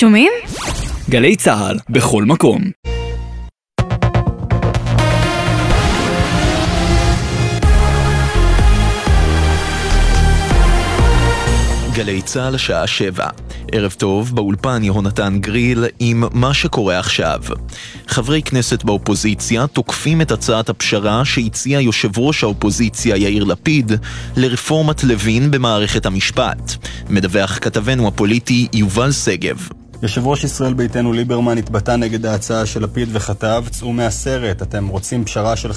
שומעים? 0.00 0.32
גלי 1.10 1.36
צה"ל, 1.36 1.78
בכל 1.90 2.24
מקום. 2.24 2.62
גלי 11.94 12.22
צה"ל 12.22 12.54
השעה 12.54 12.86
שבע. 12.86 13.28
ערב 13.72 13.92
טוב, 13.98 14.34
באולפן 14.34 14.84
יהונתן 14.84 15.38
גריל 15.40 15.84
עם 15.98 16.24
מה 16.32 16.54
שקורה 16.54 16.98
עכשיו. 16.98 17.40
חברי 18.08 18.42
כנסת 18.42 18.84
באופוזיציה 18.84 19.66
תוקפים 19.66 20.20
את 20.20 20.30
הצעת 20.30 20.68
הפשרה 20.68 21.24
שהציע 21.24 21.80
יושב 21.80 22.18
ראש 22.18 22.44
האופוזיציה 22.44 23.16
יאיר 23.16 23.44
לפיד 23.44 23.92
לרפורמת 24.36 25.04
לוין 25.04 25.50
במערכת 25.50 26.06
המשפט. 26.06 26.76
מדווח 27.10 27.58
כתבנו 27.58 28.08
הפוליטי 28.08 28.68
יובל 28.72 29.12
שגב. 29.12 29.68
יושב 30.02 30.26
ראש 30.26 30.44
ישראל 30.44 30.74
ביתנו 30.74 31.12
ליברמן 31.12 31.58
התבטא 31.58 31.96
נגד 31.96 32.26
ההצעה 32.26 32.66
של 32.66 32.82
לפיד 32.82 33.08
וכתב, 33.12 33.64
צאו 33.70 33.92
מהסרט, 33.92 34.62
אתם 34.62 34.88
רוצים 34.88 35.24
פשרה 35.24 35.56
של 35.56 35.70
50% 35.70 35.74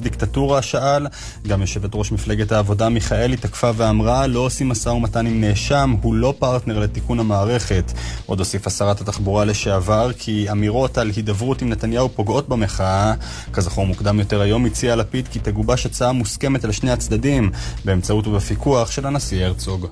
דיקטטורה? 0.00 0.62
שאל. 0.62 1.06
גם 1.46 1.60
יושבת 1.60 1.90
ראש 1.94 2.12
מפלגת 2.12 2.52
העבודה 2.52 2.88
מיכאלי 2.88 3.36
תקפה 3.36 3.70
ואמרה, 3.76 4.26
לא 4.26 4.40
עושים 4.40 4.68
משא 4.68 4.88
ומתן 4.88 5.26
עם 5.26 5.40
נאשם, 5.40 5.94
הוא 6.02 6.14
לא 6.14 6.34
פרטנר 6.38 6.78
לתיקון 6.78 7.20
המערכת. 7.20 7.92
עוד 8.26 8.38
הוסיפה 8.38 8.70
שרת 8.70 9.00
התחבורה 9.00 9.44
לשעבר, 9.44 10.10
כי 10.18 10.50
אמירות 10.50 10.98
על 10.98 11.10
הידברות 11.16 11.62
עם 11.62 11.68
נתניהו 11.68 12.08
פוגעות 12.08 12.48
במחאה. 12.48 13.14
כזכור 13.52 13.86
מוקדם 13.86 14.18
יותר 14.18 14.40
היום 14.40 14.66
הציע 14.66 14.96
לפיד 14.96 15.28
כי 15.28 15.38
תגובש 15.38 15.86
הצעה 15.86 16.12
מוסכמת 16.12 16.64
על 16.64 16.72
שני 16.72 16.90
הצדדים, 16.90 17.50
באמצעות 17.84 18.26
ובפיקוח 18.26 18.90
של 18.90 19.06
הנשיא 19.06 19.44
הרצוג. 19.44 19.86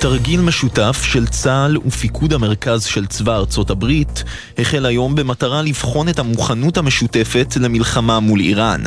תרגיל 0.00 0.40
משותף 0.40 1.02
של 1.02 1.26
צה"ל 1.26 1.76
ופיקוד 1.86 2.32
המרכז 2.32 2.84
של 2.84 3.06
צבא 3.06 3.36
ארצות 3.36 3.70
הברית 3.70 4.24
החל 4.58 4.86
היום 4.86 5.14
במטרה 5.14 5.62
לבחון 5.62 6.08
את 6.08 6.18
המוכנות 6.18 6.78
המשותפת 6.78 7.54
למלחמה 7.60 8.20
מול 8.20 8.40
איראן. 8.40 8.80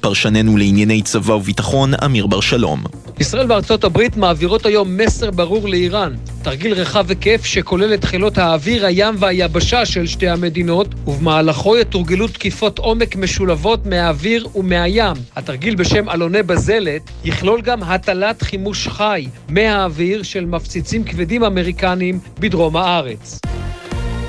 פרשננו 0.00 0.56
לענייני 0.56 1.02
צבא 1.02 1.32
וביטחון, 1.32 1.94
אמיר 2.04 2.26
בר 2.26 2.40
שלום. 2.40 2.84
ישראל 3.20 3.52
וארצות 3.52 3.84
הברית 3.84 4.16
מעבירות 4.16 4.66
היום 4.66 4.96
מסר 4.96 5.30
ברור 5.30 5.68
לאיראן. 5.68 6.14
תרגיל 6.48 6.72
רחב 6.72 7.08
היקף 7.08 7.44
שכולל 7.44 7.94
את 7.94 8.04
חילות 8.04 8.38
האוויר, 8.38 8.86
הים 8.86 9.14
והיבשה 9.18 9.86
של 9.86 10.06
שתי 10.06 10.28
המדינות, 10.28 10.86
ובמהלכו 11.06 11.76
יתורגלו 11.76 12.28
תקיפות 12.28 12.78
עומק 12.78 13.16
משולבות 13.16 13.86
מהאוויר 13.86 14.48
ומהים. 14.54 15.16
התרגיל 15.36 15.74
בשם 15.74 16.08
אלוני 16.10 16.42
בזלת 16.42 17.02
יכלול 17.24 17.60
גם 17.60 17.82
הטלת 17.82 18.42
חימוש 18.42 18.88
חי 18.88 19.26
מהאוויר 19.48 20.22
של 20.22 20.46
מפציצים 20.46 21.04
כבדים 21.04 21.44
אמריקניים 21.44 22.20
בדרום 22.38 22.76
הארץ. 22.76 23.40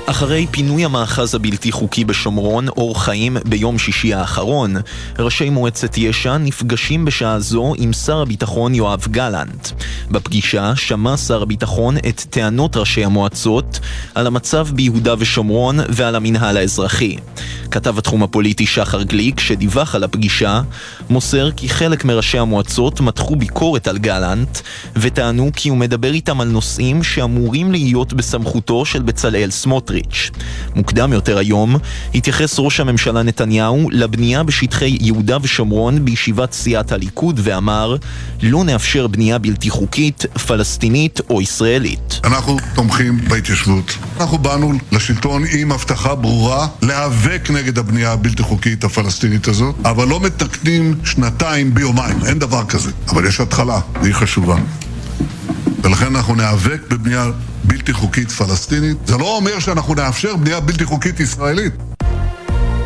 אחרי 0.06 0.46
פינוי 0.50 0.84
המאחז 0.84 1.34
הבלתי 1.34 1.72
חוקי 1.72 2.04
בשומרון, 2.04 2.68
אור 2.68 3.02
חיים, 3.02 3.36
ביום 3.44 3.78
שישי 3.78 4.14
האחרון, 4.14 4.76
ראשי 5.18 5.50
מועצת 5.50 5.98
יש"ע 5.98 6.38
נפגשים 6.38 7.04
בשעה 7.04 7.40
זו 7.40 7.74
עם 7.78 7.92
שר 7.92 8.20
הביטחון 8.20 8.74
יואב 8.74 9.06
גלנט. 9.10 9.68
בפגישה 10.10 10.72
שמע 10.76 11.16
שר 11.16 11.42
הביטחון 11.42 11.96
את 12.08 12.24
טענות 12.30 12.76
ראשי 12.76 13.04
המועצות 13.04 13.80
על 14.14 14.26
המצב 14.26 14.68
ביהודה 14.72 15.14
ושומרון 15.18 15.78
ועל 15.88 16.16
המינהל 16.16 16.56
האזרחי. 16.56 17.16
כתב 17.70 17.98
התחום 17.98 18.22
הפוליטי 18.22 18.66
שחר 18.66 19.02
גליק, 19.02 19.40
שדיווח 19.40 19.94
על 19.94 20.04
הפגישה, 20.04 20.62
מוסר 21.10 21.50
כי 21.56 21.68
חלק 21.68 22.04
מראשי 22.04 22.38
המועצות 22.38 23.00
מתחו 23.00 23.36
ביקורת 23.36 23.88
על 23.88 23.98
גלנט, 23.98 24.58
וטענו 24.96 25.50
כי 25.56 25.68
הוא 25.68 25.78
מדבר 25.78 26.12
איתם 26.12 26.40
על 26.40 26.48
נושאים 26.48 27.02
שאמורים 27.02 27.72
להיות 27.72 28.12
בסמכותו 28.12 28.84
של 28.84 29.02
בצלאל 29.02 29.50
סמוטריץ'. 29.50 29.89
מוקדם 30.74 31.12
יותר 31.12 31.38
היום 31.38 31.76
התייחס 32.14 32.54
ראש 32.58 32.80
הממשלה 32.80 33.22
נתניהו 33.22 33.88
לבנייה 33.92 34.42
בשטחי 34.42 34.98
יהודה 35.00 35.38
ושומרון 35.42 36.04
בישיבת 36.04 36.52
סיעת 36.52 36.92
הליכוד 36.92 37.40
ואמר 37.42 37.96
לא 38.42 38.64
נאפשר 38.64 39.06
בנייה 39.06 39.38
בלתי 39.38 39.70
חוקית, 39.70 40.24
פלסטינית 40.46 41.20
או 41.30 41.42
ישראלית. 41.42 42.20
אנחנו 42.24 42.56
תומכים 42.74 43.20
בהתיישבות. 43.28 43.96
אנחנו 44.20 44.38
באנו 44.38 44.72
לשלטון 44.92 45.42
עם 45.58 45.72
הבטחה 45.72 46.14
ברורה 46.14 46.66
להיאבק 46.82 47.48
נגד 47.50 47.78
הבנייה 47.78 48.12
הבלתי 48.12 48.42
חוקית 48.42 48.84
הפלסטינית 48.84 49.48
הזאת, 49.48 49.74
אבל 49.84 50.08
לא 50.08 50.20
מתקנים 50.20 50.94
שנתיים 51.04 51.74
ביומיים, 51.74 52.18
אין 52.26 52.38
דבר 52.38 52.64
כזה. 52.64 52.90
אבל 53.08 53.26
יש 53.26 53.40
התחלה, 53.40 53.80
והיא 54.02 54.14
חשובה. 54.14 54.56
ולכן 55.82 56.16
אנחנו 56.16 56.34
ניאבק 56.34 56.80
בבנייה 56.90 57.26
בלתי 57.64 57.92
חוקית 57.92 58.30
פלסטינית. 58.30 58.96
זה 59.06 59.18
לא 59.18 59.36
אומר 59.36 59.58
שאנחנו 59.58 59.94
נאפשר 59.94 60.36
בנייה 60.36 60.60
בלתי 60.60 60.84
חוקית 60.84 61.20
ישראלית. 61.20 61.72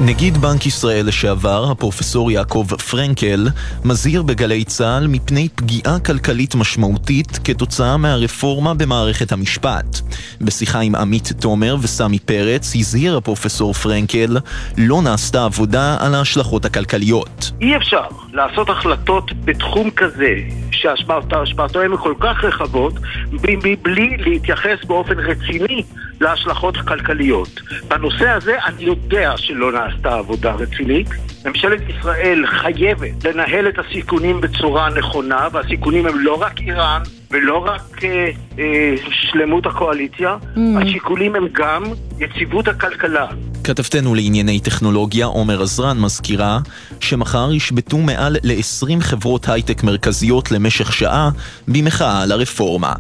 נגיד 0.01 0.39
בנק 0.39 0.67
ישראל 0.67 1.07
לשעבר, 1.07 1.71
הפרופסור 1.71 2.31
יעקב 2.31 2.67
פרנקל, 2.91 3.49
מזהיר 3.85 4.23
בגלי 4.23 4.65
צה"ל 4.65 5.07
מפני 5.07 5.49
פגיעה 5.55 5.99
כלכלית 5.99 6.55
משמעותית 6.55 7.39
כתוצאה 7.45 7.97
מהרפורמה 7.97 8.75
במערכת 8.75 9.33
המשפט. 9.33 10.01
בשיחה 10.41 10.81
עם 10.81 10.95
עמית 10.95 11.33
תומר 11.41 11.77
וסמי 11.83 12.19
פרץ, 12.19 12.73
הזהיר 12.77 13.17
הפרופסור 13.17 13.73
פרנקל, 13.73 14.39
לא 14.79 15.03
נעשתה 15.03 15.45
עבודה 15.45 15.97
על 16.01 16.15
ההשלכות 16.15 16.65
הכלכליות. 16.65 17.51
אי 17.61 17.77
אפשר 17.77 18.03
לעשות 18.35 18.71
החלטות 18.71 19.33
בתחום 19.45 19.91
כזה, 19.91 20.35
שהשפעתו 20.71 21.83
הן 21.83 21.97
כל 21.97 22.15
כך 22.21 22.45
רחבות, 22.45 22.93
מבלי 23.33 24.17
להתייחס 24.17 24.85
באופן 24.87 25.19
רציני 25.19 25.83
להשלכות 26.21 26.77
הכלכליות. 26.77 27.61
בנושא 27.89 28.29
הזה 28.29 28.57
אני 28.65 28.85
יודע 28.85 29.33
שלא 29.37 29.73
נעשתה 29.73 30.15
עבודה 30.15 30.53
רצינית. 30.53 31.09
ממשלת 31.45 31.81
ישראל 31.89 32.47
חייבת 32.47 33.25
לנהל 33.25 33.69
את 33.69 33.79
הסיכונים 33.79 34.41
בצורה 34.41 34.89
נכונה, 34.91 35.49
והסיכונים 35.53 36.07
הם 36.07 36.19
לא 36.19 36.35
רק 36.43 36.61
איראן 36.61 37.03
ולא 37.35 37.59
רק 37.59 38.05
אה, 38.05 38.31
אה, 38.59 38.95
שלמות 39.11 39.67
הקואליציה, 39.67 40.37
mm. 40.57 40.59
השיקולים 40.83 41.35
הם 41.37 41.47
גם 41.53 41.85
יציבות 42.19 42.69
הכלכלה. 42.69 43.27
כתבתנו 43.65 44.15
לענייני 44.15 44.61
טכנולוגיה 44.61 45.27
עומר 45.27 45.63
עזרן 45.63 46.01
מזכירה 46.01 46.59
שמחר 47.01 47.53
ישבתו 47.53 47.99
מעל 47.99 48.37
ל-20 48.43 49.01
חברות 49.01 49.49
הייטק 49.49 49.83
מרכזיות 49.83 50.51
למשך 50.53 50.93
שעה 50.93 51.31
במחאה 51.69 52.23
על 52.23 52.33
הרפורמה. 52.33 52.93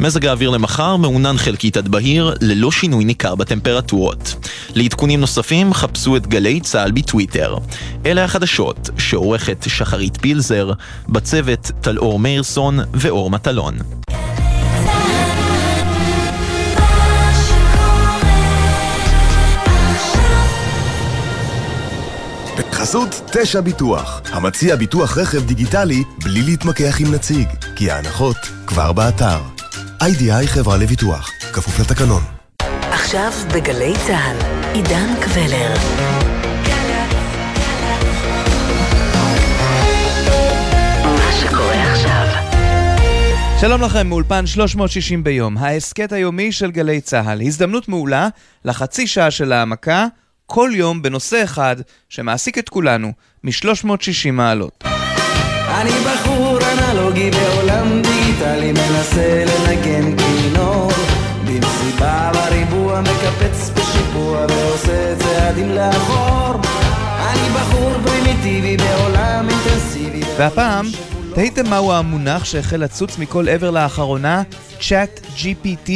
מזג 0.00 0.26
האוויר 0.26 0.50
למחר 0.50 0.96
מעונן 0.96 1.36
חלקית 1.36 1.76
עד 1.76 1.88
בהיר, 1.88 2.34
ללא 2.40 2.70
שינוי 2.70 3.04
ניכר 3.04 3.34
בטמפרטורות. 3.34 4.34
לעדכונים 4.74 5.20
נוספים 5.20 5.74
חפשו 5.74 6.16
את 6.16 6.26
גלי 6.26 6.60
צה"ל 6.60 6.90
בטוויטר. 6.90 7.56
אלה 8.06 8.24
החדשות 8.24 8.90
שעורכת 8.98 9.64
שחרית 9.68 10.16
פילזר, 10.20 10.72
בצוות 11.08 11.70
טלאור 11.80 12.18
מאירסון 12.18 12.78
ואור 12.94 13.30
מטלון. 13.30 13.74
בחסות 22.58 23.20
תשע 23.32 23.60
ביטוח, 23.60 24.20
המציע 24.32 24.76
ביטוח 24.76 25.18
רכב 25.18 25.46
דיגיטלי 25.46 26.02
בלי 26.24 26.42
להתמקח 26.42 27.00
עם 27.00 27.14
נציג, 27.14 27.48
כי 27.76 27.90
ההנחות 27.90 28.36
כבר 28.66 28.92
באתר. 28.92 29.59
איי-די-איי 30.02 30.48
חברה 30.48 30.76
לביטוח, 30.76 31.30
כפוף 31.52 31.80
לתקנון. 31.80 32.22
עכשיו 32.90 33.30
בגלי 33.54 33.92
צה"ל, 34.06 34.36
עידן 34.74 35.14
קבלר. 35.20 35.74
שלום 43.60 43.82
לכם, 43.82 44.06
מאולפן 44.06 44.46
360 44.46 45.24
ביום, 45.24 45.58
ההסכת 45.58 46.12
היומי 46.12 46.52
של 46.52 46.70
גלי 46.70 47.00
צה"ל. 47.00 47.42
הזדמנות 47.42 47.88
מעולה 47.88 48.28
לחצי 48.64 49.06
שעה 49.06 49.30
של 49.30 49.52
העמקה, 49.52 50.06
כל 50.46 50.70
יום 50.74 51.02
בנושא 51.02 51.44
אחד 51.44 51.76
שמעסיק 52.08 52.58
את 52.58 52.68
כולנו, 52.68 53.12
מ-360 53.44 54.30
מעלות. 54.32 54.84
אני 55.68 55.90
בחור 55.90 56.58
אנלוגי 56.72 57.30
בעולם 57.30 58.02
דיגיטלי 58.02 58.19
מנסה 58.48 59.44
לנגן 59.44 60.16
כינור 60.16 60.90
במסיבה 61.44 62.30
בריבוע 62.34 63.00
מקפץ 63.00 63.70
בשיפוע 63.74 64.46
ועושה 64.48 65.14
צעדים 65.18 65.68
לאחור 65.68 66.54
אני 67.20 67.48
בחור 67.54 67.92
פרימיטיבי 68.04 68.76
בעולם 68.76 69.48
אינטנסיבי 69.48 70.20
והפעם, 70.38 70.86
תהיתם 71.34 71.70
מהו 71.70 71.92
המונח 71.92 72.44
שהחל 72.44 72.76
לצוץ 72.76 73.18
מכל 73.18 73.48
עבר 73.48 73.70
לאחרונה? 73.70 74.42
צ'אט 74.80 75.20
GPT? 75.36 75.90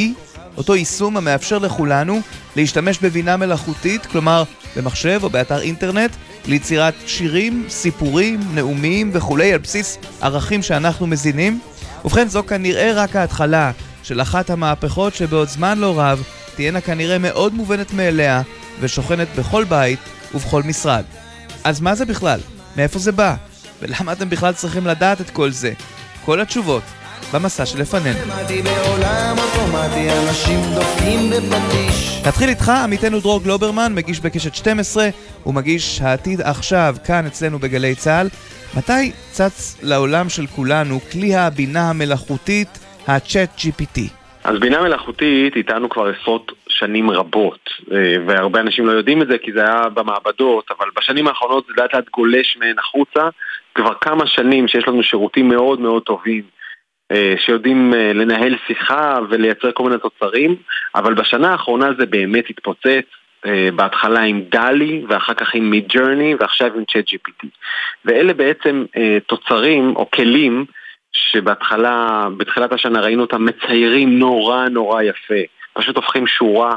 אותו 0.56 0.74
יישום 0.74 1.16
המאפשר 1.16 1.58
לכולנו 1.58 2.20
להשתמש 2.56 2.98
בבינה 2.98 3.36
מלאכותית, 3.36 4.06
כלומר 4.06 4.42
במחשב 4.76 5.20
או 5.22 5.30
באתר 5.30 5.60
אינטרנט, 5.60 6.10
ליצירת 6.46 6.94
שירים, 7.06 7.66
סיפורים, 7.68 8.40
נאומים 8.54 9.10
וכולי 9.12 9.52
על 9.52 9.58
בסיס 9.58 9.98
ערכים 10.20 10.62
שאנחנו 10.62 11.06
מזינים. 11.06 11.60
ובכן, 12.04 12.28
זו 12.28 12.46
כנראה 12.46 12.92
רק 12.94 13.16
ההתחלה 13.16 13.70
של 14.02 14.22
אחת 14.22 14.50
המהפכות 14.50 15.14
שבעוד 15.14 15.48
זמן 15.48 15.78
לא 15.78 16.00
רב 16.00 16.22
תהיינה 16.54 16.80
כנראה 16.80 17.18
מאוד 17.18 17.54
מובנת 17.54 17.92
מאליה 17.92 18.42
ושוכנת 18.80 19.28
בכל 19.38 19.64
בית 19.64 19.98
ובכל 20.34 20.62
משרד. 20.62 21.04
אז 21.64 21.80
מה 21.80 21.94
זה 21.94 22.04
בכלל? 22.04 22.40
מאיפה 22.76 22.98
זה 22.98 23.12
בא? 23.12 23.34
ולמה 23.82 24.12
אתם 24.12 24.30
בכלל 24.30 24.52
צריכים 24.52 24.86
לדעת 24.86 25.20
את 25.20 25.30
כל 25.30 25.50
זה? 25.50 25.72
כל 26.24 26.40
התשובות 26.40 26.82
במסע 27.32 27.66
שלפנינו. 27.66 28.18
נתחיל 32.26 32.48
איתך, 32.48 32.68
עמיתנו 32.68 33.20
דרור 33.20 33.42
גלוברמן, 33.42 33.92
מגיש 33.94 34.20
בקשת 34.20 34.54
12, 34.54 35.08
הוא 35.42 35.54
מגיש 35.54 36.00
העתיד 36.00 36.40
עכשיו, 36.40 36.96
כאן 37.04 37.26
אצלנו 37.26 37.58
בגלי 37.58 37.94
צה"ל. 37.94 38.28
מתי 38.76 39.12
צץ 39.30 39.82
לעולם 39.82 40.28
של 40.28 40.46
כולנו 40.46 41.00
כלי 41.12 41.34
הבינה 41.34 41.90
המלאכותית, 41.90 42.68
ה-Chat 43.08 43.60
GPT? 43.60 44.00
אז 44.44 44.58
בינה 44.60 44.82
מלאכותית 44.82 45.56
איתנו 45.56 45.88
כבר 45.88 46.06
עשרות 46.06 46.52
שנים 46.68 47.10
רבות, 47.10 47.70
אה, 47.92 48.16
והרבה 48.26 48.60
אנשים 48.60 48.86
לא 48.86 48.92
יודעים 48.92 49.22
את 49.22 49.26
זה 49.26 49.38
כי 49.38 49.52
זה 49.52 49.60
היה 49.60 49.88
במעבדות, 49.88 50.70
אבל 50.78 50.86
בשנים 50.96 51.28
האחרונות 51.28 51.66
זה 51.66 51.72
לאט 51.82 51.94
לאט 51.94 52.08
גולש 52.12 52.56
מהן 52.56 52.78
החוצה, 52.78 53.28
כבר 53.74 53.94
כמה 54.00 54.26
שנים 54.26 54.68
שיש 54.68 54.88
לנו 54.88 55.02
שירותים 55.02 55.48
מאוד 55.48 55.80
מאוד 55.80 56.02
טובים 56.02 56.42
אה, 57.12 57.34
שיודעים 57.38 57.94
אה, 57.94 58.12
לנהל 58.12 58.56
שיחה 58.66 59.18
ולייצר 59.30 59.72
כל 59.72 59.82
מיני 59.82 59.98
תוצרים, 59.98 60.56
אבל 60.94 61.14
בשנה 61.14 61.52
האחרונה 61.52 61.90
זה 61.98 62.06
באמת 62.06 62.50
התפוצץ, 62.50 63.06
בהתחלה 63.76 64.20
עם 64.20 64.42
דלי 64.48 65.04
ואחר 65.08 65.34
כך 65.34 65.54
עם 65.54 65.70
מיד 65.70 65.88
ג'רני 65.88 66.34
ועכשיו 66.40 66.70
עם 66.74 66.84
צ'אט 66.92 67.08
GPT. 67.08 67.46
ואלה 68.04 68.32
בעצם 68.34 68.84
תוצרים 69.26 69.96
או 69.96 70.10
כלים 70.10 70.64
שבהתחלה, 71.12 72.26
בתחילת 72.36 72.72
השנה 72.72 73.00
ראינו 73.00 73.22
אותם 73.22 73.44
מציירים 73.44 74.18
נורא 74.18 74.68
נורא 74.68 75.02
יפה. 75.02 75.34
פשוט 75.72 75.96
הופכים 75.96 76.26
שורה 76.26 76.76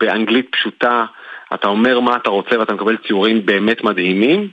באנגלית 0.00 0.48
פשוטה, 0.50 1.04
אתה 1.54 1.68
אומר 1.68 2.00
מה 2.00 2.16
אתה 2.16 2.30
רוצה 2.30 2.58
ואתה 2.58 2.74
מקבל 2.74 2.96
ציורים 2.96 3.46
באמת 3.46 3.84
מדהימים, 3.84 4.48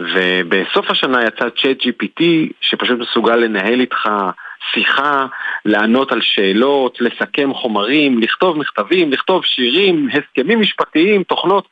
ובסוף 0.00 0.90
השנה 0.90 1.24
יצא 1.24 1.48
צ'אט 1.50 1.80
GPT 1.80 2.22
שפשוט 2.60 2.98
מסוגל 2.98 3.36
לנהל 3.36 3.80
איתך 3.80 4.08
שיחה, 4.74 5.26
לענות 5.64 6.12
על 6.12 6.20
שאלות, 6.20 7.00
לסכם 7.00 7.54
חומרים, 7.54 8.22
לכתוב 8.22 8.58
מכתבים, 8.58 9.12
לכתוב 9.12 9.44
שירים, 9.44 10.08
הסכמים 10.08 10.60
משפטיים, 10.60 11.22
תוכנות. 11.22 11.68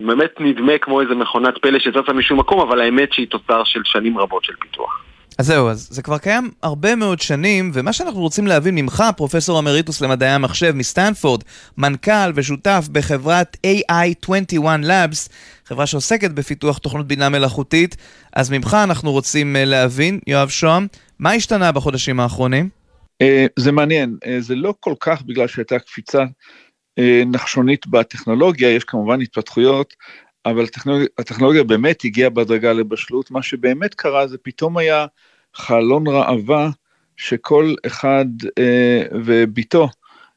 באמת 0.00 0.40
נדמה 0.40 0.78
כמו 0.78 1.00
איזה 1.00 1.14
מכונת 1.14 1.58
פלא 1.58 1.78
שצצה 1.78 2.12
משום 2.12 2.38
מקום, 2.38 2.60
אבל 2.60 2.80
האמת 2.80 3.12
שהיא 3.12 3.26
תוצר 3.26 3.64
של 3.64 3.80
שנים 3.84 4.18
רבות 4.18 4.44
של 4.44 4.54
פיתוח. 4.60 5.04
אז 5.38 5.46
זהו, 5.46 5.68
אז 5.68 5.88
זה 5.90 6.02
כבר 6.02 6.18
קיים 6.18 6.50
הרבה 6.62 6.94
מאוד 6.94 7.20
שנים, 7.20 7.70
ומה 7.74 7.92
שאנחנו 7.92 8.20
רוצים 8.20 8.46
להבין 8.46 8.74
ממך, 8.74 9.04
פרופסור 9.16 9.58
אמריטוס 9.58 10.00
למדעי 10.00 10.30
המחשב 10.30 10.72
מסטנפורד, 10.72 11.44
מנכ"ל 11.76 12.32
ושותף 12.34 12.88
בחברת 12.92 13.56
AI21 13.66 14.84
Labs, 14.84 15.32
חברה 15.64 15.86
שעוסקת 15.86 16.30
בפיתוח 16.30 16.78
תוכנות 16.78 17.06
בינה 17.06 17.28
מלאכותית, 17.28 17.96
אז 18.32 18.50
ממך 18.50 18.76
אנחנו 18.84 19.12
רוצים 19.12 19.56
אה, 19.56 19.64
להבין, 19.64 20.20
יואב 20.26 20.48
שוהם, 20.48 20.86
מה 21.18 21.32
השתנה 21.32 21.72
בחודשים 21.72 22.20
האחרונים? 22.20 22.68
אה, 23.22 23.46
זה 23.58 23.72
מעניין, 23.72 24.16
אה, 24.26 24.40
זה 24.40 24.54
לא 24.54 24.74
כל 24.80 24.94
כך 25.00 25.22
בגלל 25.22 25.46
שהייתה 25.46 25.78
קפיצה 25.78 26.24
נחשונית 27.26 27.86
בטכנולוגיה, 27.86 28.70
יש 28.70 28.84
כמובן 28.84 29.20
התפתחויות, 29.20 29.94
אבל 30.46 30.64
הטכנולוגיה, 30.64 31.08
הטכנולוגיה 31.18 31.64
באמת 31.64 32.04
הגיעה 32.04 32.30
בהדרגה 32.30 32.72
לבשלות, 32.72 33.30
מה 33.30 33.42
שבאמת 33.42 33.94
קרה 33.94 34.26
זה 34.26 34.36
פתאום 34.42 34.76
היה 34.76 35.06
חלון 35.58 36.06
ראווה 36.06 36.70
שכל 37.16 37.74
אחד 37.86 38.26
אה, 38.58 39.02
וביתו 39.24 39.88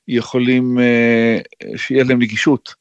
יכולים, 0.08 0.80
אה, 0.80 1.38
שיהיה 1.76 2.04
להם 2.04 2.20
נגישות 2.20 2.76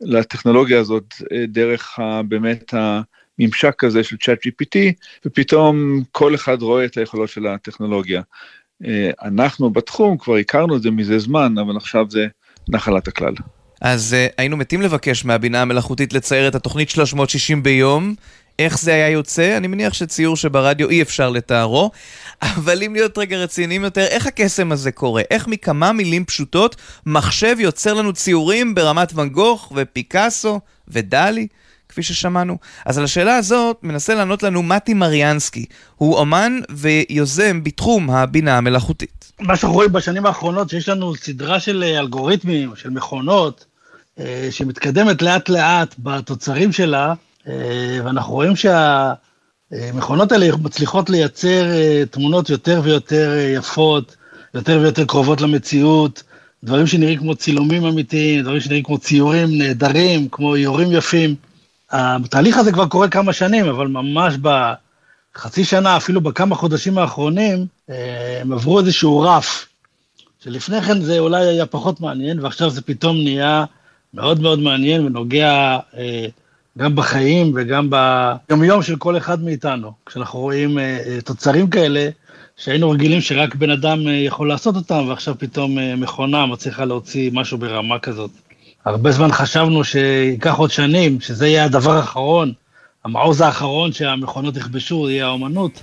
לטכנולוגיה 0.00 0.80
הזאת 0.80 1.14
אה, 1.32 1.44
דרך 1.48 1.98
ה, 1.98 2.22
באמת 2.22 2.74
הממשק 3.38 3.84
הזה 3.84 4.04
של 4.04 4.16
צ'אט 4.16 4.38
GPT, 4.46 4.78
ופתאום 5.26 6.02
כל 6.12 6.34
אחד 6.34 6.62
רואה 6.62 6.84
את 6.84 6.96
היכולות 6.96 7.28
של 7.28 7.46
הטכנולוגיה. 7.46 8.22
אה, 8.84 9.10
אנחנו 9.22 9.70
בתחום 9.70 10.18
כבר 10.18 10.36
הכרנו 10.36 10.76
את 10.76 10.82
זה 10.82 10.90
מזה 10.90 11.18
זמן, 11.18 11.58
אבל 11.58 11.76
עכשיו 11.76 12.06
זה 12.10 12.26
נחלת 12.68 13.08
הכלל. 13.08 13.34
אז 13.80 14.16
uh, 14.18 14.34
היינו 14.38 14.56
מתים 14.56 14.82
לבקש 14.82 15.24
מהבינה 15.24 15.62
המלאכותית 15.62 16.12
לצייר 16.12 16.48
את 16.48 16.54
התוכנית 16.54 16.90
360 16.90 17.62
ביום. 17.62 18.14
איך 18.58 18.78
זה 18.78 18.94
היה 18.94 19.08
יוצא? 19.08 19.56
אני 19.56 19.66
מניח 19.66 19.92
שציור 19.92 20.36
שברדיו 20.36 20.90
אי 20.90 21.02
אפשר 21.02 21.30
לתארו. 21.30 21.90
אבל 22.42 22.82
אם 22.82 22.94
להיות 22.94 23.18
רגע 23.18 23.36
רציניים 23.36 23.84
יותר, 23.84 24.04
איך 24.04 24.26
הקסם 24.26 24.72
הזה 24.72 24.92
קורה? 24.92 25.22
איך 25.30 25.48
מכמה 25.48 25.92
מילים 25.92 26.24
פשוטות 26.24 26.76
מחשב 27.06 27.56
יוצר 27.58 27.94
לנו 27.94 28.12
ציורים 28.12 28.74
ברמת 28.74 29.12
ואן 29.14 29.28
גוך 29.28 29.72
ופיקאסו 29.76 30.60
ודלי? 30.88 31.46
כפי 31.88 32.02
ששמענו. 32.02 32.58
אז 32.86 32.98
על 32.98 33.04
השאלה 33.04 33.36
הזאת 33.36 33.76
מנסה 33.82 34.14
לענות 34.14 34.42
לנו 34.42 34.62
מתי 34.62 34.94
מריאנסקי. 34.94 35.64
הוא 35.96 36.16
אומן 36.16 36.60
ויוזם 36.70 37.62
בתחום 37.64 38.10
הבינה 38.10 38.58
המלאכותית. 38.58 39.32
מה 39.40 39.56
שאנחנו 39.56 39.74
רואים 39.74 39.92
בשנים 39.92 40.26
האחרונות, 40.26 40.70
שיש 40.70 40.88
לנו 40.88 41.14
סדרה 41.14 41.60
של 41.60 41.84
אלגוריתמים, 41.84 42.76
של 42.76 42.90
מכונות, 42.90 43.64
אה, 44.18 44.48
שמתקדמת 44.50 45.22
לאט 45.22 45.48
לאט 45.48 45.94
בתוצרים 45.98 46.72
שלה, 46.72 47.08
אה, 47.08 47.14
ואנחנו 48.04 48.34
רואים 48.34 48.52
שהמכונות 48.56 50.32
האלה 50.32 50.56
מצליחות 50.56 51.10
לייצר 51.10 51.64
אה, 51.70 52.02
תמונות 52.10 52.50
יותר 52.50 52.80
ויותר 52.84 53.32
יפות, 53.54 54.16
יותר 54.54 54.78
ויותר 54.82 55.04
קרובות 55.04 55.40
למציאות, 55.40 56.22
דברים 56.64 56.86
שנראים 56.86 57.18
כמו 57.18 57.34
צילומים 57.34 57.84
אמיתיים, 57.84 58.42
דברים 58.42 58.60
שנראים 58.60 58.82
כמו 58.82 58.98
ציורים 58.98 59.58
נהדרים, 59.58 60.28
כמו 60.28 60.54
איורים 60.54 60.92
יפים. 60.92 61.34
התהליך 61.90 62.56
הזה 62.56 62.72
כבר 62.72 62.86
קורה 62.86 63.08
כמה 63.08 63.32
שנים, 63.32 63.66
אבל 63.66 63.86
ממש 63.86 64.34
בחצי 65.34 65.64
שנה, 65.64 65.96
אפילו 65.96 66.20
בכמה 66.20 66.54
חודשים 66.54 66.98
האחרונים, 66.98 67.66
הם 68.40 68.52
עברו 68.52 68.78
איזשהו 68.78 69.20
רף, 69.20 69.66
שלפני 70.44 70.82
כן 70.82 71.00
זה 71.00 71.18
אולי 71.18 71.46
היה 71.46 71.66
פחות 71.66 72.00
מעניין, 72.00 72.40
ועכשיו 72.40 72.70
זה 72.70 72.82
פתאום 72.82 73.16
נהיה 73.16 73.64
מאוד 74.14 74.40
מאוד 74.40 74.58
מעניין 74.58 75.06
ונוגע 75.06 75.78
אה, 75.98 76.26
גם 76.78 76.96
בחיים 76.96 77.52
וגם 77.54 77.90
ביום-יום 77.90 78.82
של 78.82 78.96
כל 78.96 79.16
אחד 79.16 79.44
מאיתנו. 79.44 79.92
כשאנחנו 80.06 80.38
רואים 80.40 80.78
אה, 80.78 80.98
אה, 81.06 81.20
תוצרים 81.20 81.70
כאלה, 81.70 82.08
שהיינו 82.56 82.90
רגילים 82.90 83.20
שרק 83.20 83.54
בן 83.54 83.70
אדם 83.70 83.98
יכול 84.08 84.48
לעשות 84.48 84.76
אותם, 84.76 85.04
ועכשיו 85.08 85.34
פתאום 85.38 85.78
מכונה 85.96 86.46
מצליחה 86.46 86.84
להוציא 86.84 87.30
משהו 87.32 87.58
ברמה 87.58 87.98
כזאת. 87.98 88.30
הרבה 88.84 89.12
זמן 89.12 89.32
חשבנו 89.32 89.84
שייקח 89.84 90.54
עוד 90.54 90.70
שנים, 90.70 91.20
שזה 91.20 91.46
יהיה 91.46 91.64
הדבר 91.64 91.96
האחרון, 91.96 92.52
המעוז 93.04 93.40
האחרון 93.40 93.92
שהמכונות 93.92 94.56
יכבשו, 94.56 95.10
יהיה 95.10 95.26
האומנות, 95.26 95.80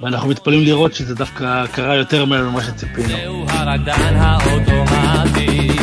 ואנחנו 0.00 0.28
מתפלאים 0.28 0.64
לראות 0.64 0.94
שזה 0.94 1.14
דווקא 1.14 1.66
קרה 1.66 1.96
יותר 1.96 2.24
מהר 2.24 2.48
ממה 2.48 2.62
שציפינו. 2.62 3.08
זהו 3.08 3.44
הרקדן 3.48 4.16
האוטומטי 4.16 5.81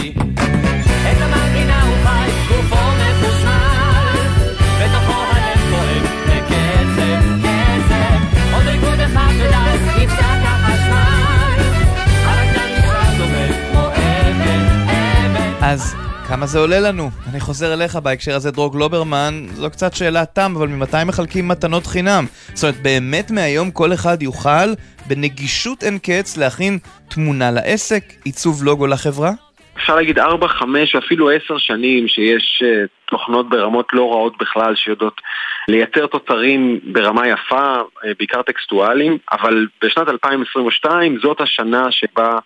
אז 15.71 15.95
כמה 16.27 16.45
זה 16.45 16.59
עולה 16.59 16.79
לנו? 16.79 17.09
אני 17.31 17.39
חוזר 17.39 17.73
אליך 17.73 17.95
בהקשר 17.95 18.35
הזה, 18.35 18.51
דרור 18.51 18.73
גלוברמן, 18.73 19.33
זו 19.53 19.69
קצת 19.69 19.93
שאלת 19.93 20.35
תם, 20.35 20.53
אבל 20.57 20.67
ממתי 20.67 20.97
מחלקים 21.05 21.47
מתנות 21.47 21.87
חינם? 21.87 22.25
זאת 22.53 22.63
אומרת, 22.63 22.81
באמת 22.81 23.31
מהיום 23.31 23.71
כל 23.71 23.93
אחד 23.93 24.21
יוכל 24.21 24.69
בנגישות 25.07 25.83
אין 25.83 25.97
קץ 25.99 26.37
להכין 26.37 26.77
תמונה 27.09 27.51
לעסק, 27.51 28.03
עיצוב 28.25 28.63
לוגו 28.63 28.87
לחברה? 28.87 29.31
אפשר 29.77 29.95
להגיד 29.95 30.19
4, 30.19 30.47
5 30.47 30.95
ואפילו 30.95 31.29
10 31.29 31.57
שנים 31.57 32.07
שיש 32.07 32.63
uh, 32.63 32.87
תוכנות 33.09 33.49
ברמות 33.49 33.87
לא 33.93 34.11
רעות 34.11 34.33
בכלל 34.39 34.75
שיודעות 34.75 35.21
לייצר 35.67 36.07
תוצרים 36.07 36.79
ברמה 36.83 37.27
יפה, 37.27 37.75
uh, 37.75 38.07
בעיקר 38.17 38.41
טקסטואליים, 38.41 39.17
אבל 39.31 39.67
בשנת 39.83 40.07
2022 40.07 41.19
זאת 41.21 41.41
השנה 41.41 41.91
שבה 41.91 42.39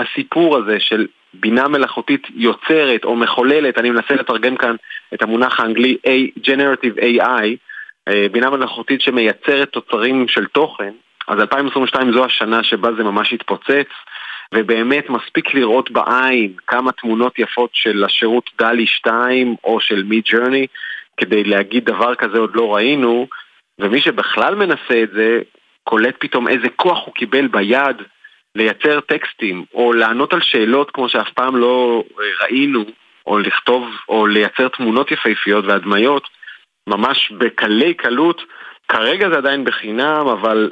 הסיפור 0.00 0.56
הזה 0.56 0.80
של 0.80 1.06
בינה 1.34 1.68
מלאכותית 1.68 2.26
יוצרת 2.34 3.04
או 3.04 3.16
מחוללת, 3.16 3.78
אני 3.78 3.90
מנסה 3.90 4.14
לתרגם 4.14 4.56
כאן 4.56 4.76
את 5.14 5.22
המונח 5.22 5.60
האנגלי 5.60 5.96
A, 6.06 6.40
Generative 6.40 7.00
AI, 7.00 7.46
אה, 8.08 8.26
בינה 8.32 8.50
מלאכותית 8.50 9.00
שמייצרת 9.00 9.68
תוצרים 9.68 10.28
של 10.28 10.46
תוכן, 10.46 10.92
אז 11.28 11.38
2022 11.40 12.12
זו 12.12 12.24
השנה 12.24 12.62
שבה 12.62 12.92
זה 12.96 13.04
ממש 13.04 13.32
התפוצץ, 13.32 13.88
ובאמת 14.54 15.10
מספיק 15.10 15.54
לראות 15.54 15.90
בעין 15.90 16.52
כמה 16.66 16.92
תמונות 16.92 17.38
יפות 17.38 17.70
של 17.72 18.04
השירות 18.04 18.50
דלי 18.58 18.86
2 18.86 19.56
או 19.64 19.80
של 19.80 20.02
מי 20.02 20.20
ג'רני, 20.20 20.66
כדי 21.16 21.44
להגיד 21.44 21.84
דבר 21.84 22.14
כזה 22.14 22.38
עוד 22.38 22.56
לא 22.56 22.74
ראינו, 22.74 23.26
ומי 23.78 24.00
שבכלל 24.00 24.54
מנסה 24.54 25.02
את 25.02 25.10
זה, 25.10 25.40
קולט 25.84 26.14
פתאום 26.18 26.48
איזה 26.48 26.68
כוח 26.76 26.98
הוא 27.06 27.14
קיבל 27.14 27.46
ביד 27.46 27.96
לייצר 28.54 29.00
טקסטים, 29.00 29.64
או 29.74 29.92
לענות 29.92 30.32
על 30.32 30.40
שאלות 30.40 30.90
כמו 30.90 31.08
שאף 31.08 31.30
פעם 31.30 31.56
לא 31.56 32.04
ראינו, 32.42 32.84
או 33.26 33.38
לכתוב, 33.38 33.84
או 34.08 34.26
לייצר 34.26 34.68
תמונות 34.68 35.10
יפהפיות 35.10 35.64
והדמיות, 35.64 36.28
ממש 36.88 37.32
בקלי 37.38 37.94
קלות, 37.94 38.42
כרגע 38.88 39.28
זה 39.30 39.36
עדיין 39.36 39.64
בחינם, 39.64 40.26
אבל 40.32 40.70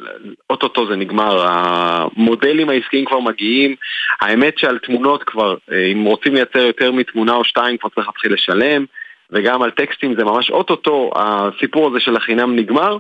אוטוטו 0.51 0.87
זה 0.87 0.97
נגמר. 0.97 1.47
המודלים 1.49 2.69
העסקיים 2.69 3.05
כבר 3.05 3.21
מגיעים. 3.21 3.75
האמת 4.21 4.59
שעל 4.59 4.79
תמונות 4.79 5.25
כבר, 5.25 5.57
אה, 5.73 5.87
אם 5.93 6.05
רוצים 6.05 6.35
לייצר 6.35 6.59
יותר 6.59 6.93
מתמונה 6.93 7.35
או 7.35 7.45
שתיים, 7.45 7.77
כבר 7.77 7.89
צריך 7.95 8.07
להתחיל 8.07 8.33
לשלם. 8.33 8.85
וגם 9.31 9.63
על 9.63 9.71
טקסטים 9.71 10.15
זה 10.19 10.25
ממש 10.25 10.51
אוטוטו, 10.51 11.11
הסיפור 11.17 11.89
הזה 11.89 12.01
של 12.01 12.17
החינם 12.17 12.57
נגמר. 12.57 12.97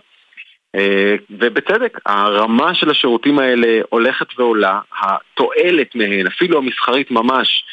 אה, 0.76 1.14
ובצדק, 1.30 1.98
הרמה 2.06 2.74
של 2.74 2.90
השירותים 2.90 3.38
האלה 3.38 3.80
הולכת 3.88 4.26
ועולה, 4.38 4.80
התועלת 5.00 5.94
מהן, 5.94 6.26
אפילו 6.26 6.58
המסחרית 6.58 7.10
ממש, 7.10 7.64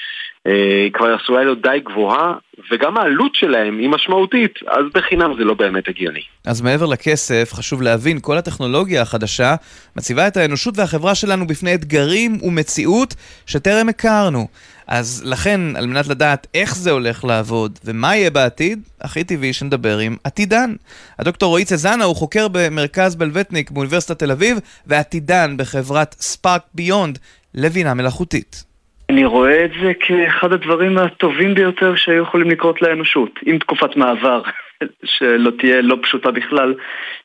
היא 0.46 0.54
אה, 0.54 0.90
כבר 0.94 1.16
עשויה 1.22 1.44
להיות 1.44 1.62
די 1.62 1.80
גבוהה, 1.86 2.34
וגם 2.72 2.98
העלות 2.98 3.36
שלהם 3.36 3.78
היא 3.80 3.90
משמעותית, 3.90 4.54
אז 4.68 4.86
בחינם 4.94 5.34
זה 5.38 5.44
לא 5.44 5.54
באמת 5.54 5.88
הגיוני. 5.88 6.22
אז 6.46 6.62
מעבר 6.62 6.86
לכסף, 6.86 7.50
חשוב 7.54 7.82
להבין, 7.82 8.20
כל 8.22 8.38
הטכנולוגיה 8.38 9.02
החדשה 9.02 9.56
מציבה 9.96 10.28
את 10.28 10.38
האנושות 10.38 10.78
והחברה 10.78 11.16
שלנו 11.16 11.48
בפני 11.48 11.74
אתגרים 11.74 12.38
ומציאות 12.42 13.16
שטרם 13.46 13.90
הכרנו. 13.90 14.48
אז 14.88 15.24
לכן, 15.26 15.62
על 15.76 15.88
מנת 15.88 16.08
לדעת 16.08 16.48
איך 16.54 16.76
זה 16.76 16.92
הולך 16.92 17.24
לעבוד 17.24 17.80
ומה 17.86 18.16
יהיה 18.16 18.32
בעתיד, 18.32 18.80
הכי 19.02 19.24
טבעי 19.24 19.54
שנדבר 19.54 19.98
עם 19.98 20.16
עתידן. 20.24 20.74
הדוקטור 21.20 21.50
רועי 21.50 21.66
צזנה 21.66 22.04
הוא 22.04 22.16
חוקר 22.16 22.48
במרכז 22.48 23.16
בלווטניק 23.16 23.72
באוניברסיטת 23.72 24.20
תל 24.20 24.32
אביב, 24.32 24.58
ועתידן 24.88 25.56
בחברת 25.58 26.16
ספארק 26.20 26.62
ביונד 26.74 27.20
לבינה 27.54 27.94
מלאכותית. 27.94 28.73
אני 29.14 29.26
רואה 29.26 29.66
את 29.66 29.72
זה 29.82 29.94
כאחד 30.00 30.54
הדברים 30.54 30.98
הטובים 30.98 31.54
ביותר 31.54 31.96
שהיו 31.96 32.24
יכולים 32.24 32.50
לקרות 32.50 32.82
לאנושות, 32.82 33.40
עם 33.46 33.58
תקופת 33.58 33.96
מעבר 33.96 34.42
שלא 35.06 35.52
תהיה 35.60 35.82
לא 35.82 35.98
פשוטה 36.02 36.32
בכלל 36.32 36.74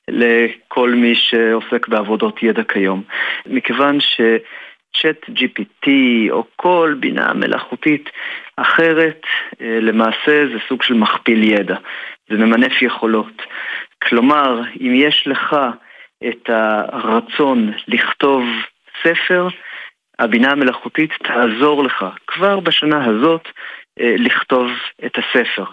לכל 0.09 0.90
מי 0.90 1.14
שעוסק 1.14 1.88
בעבודות 1.88 2.42
ידע 2.42 2.62
כיום. 2.62 3.02
מכיוון 3.47 3.99
שצ'אט 4.00 5.25
GPT 5.28 5.88
או 6.30 6.45
כל 6.57 6.95
בינה 7.00 7.33
מלאכותית 7.35 8.11
אחרת, 8.57 9.23
אה, 9.61 9.78
למעשה 9.80 10.47
זה 10.52 10.59
סוג 10.68 10.83
של 10.83 10.95
מכפיל 10.95 11.42
ידע, 11.42 11.76
זה 12.30 12.37
ממנף 12.37 12.83
יכולות. 12.83 13.42
כלומר, 14.02 14.61
אם 14.80 14.92
יש 14.95 15.26
לך 15.26 15.57
את 16.28 16.50
הרצון 16.92 17.73
לכתוב 17.88 18.45
ספר, 19.02 19.49
הבינה 20.18 20.50
המלאכותית 20.50 21.10
תעזור 21.22 21.84
לך 21.84 22.04
כבר 22.26 22.60
בשנה 22.60 23.04
הזאת 23.04 23.48
אה, 24.00 24.14
לכתוב 24.18 24.70
את 25.06 25.12
הספר. 25.18 25.64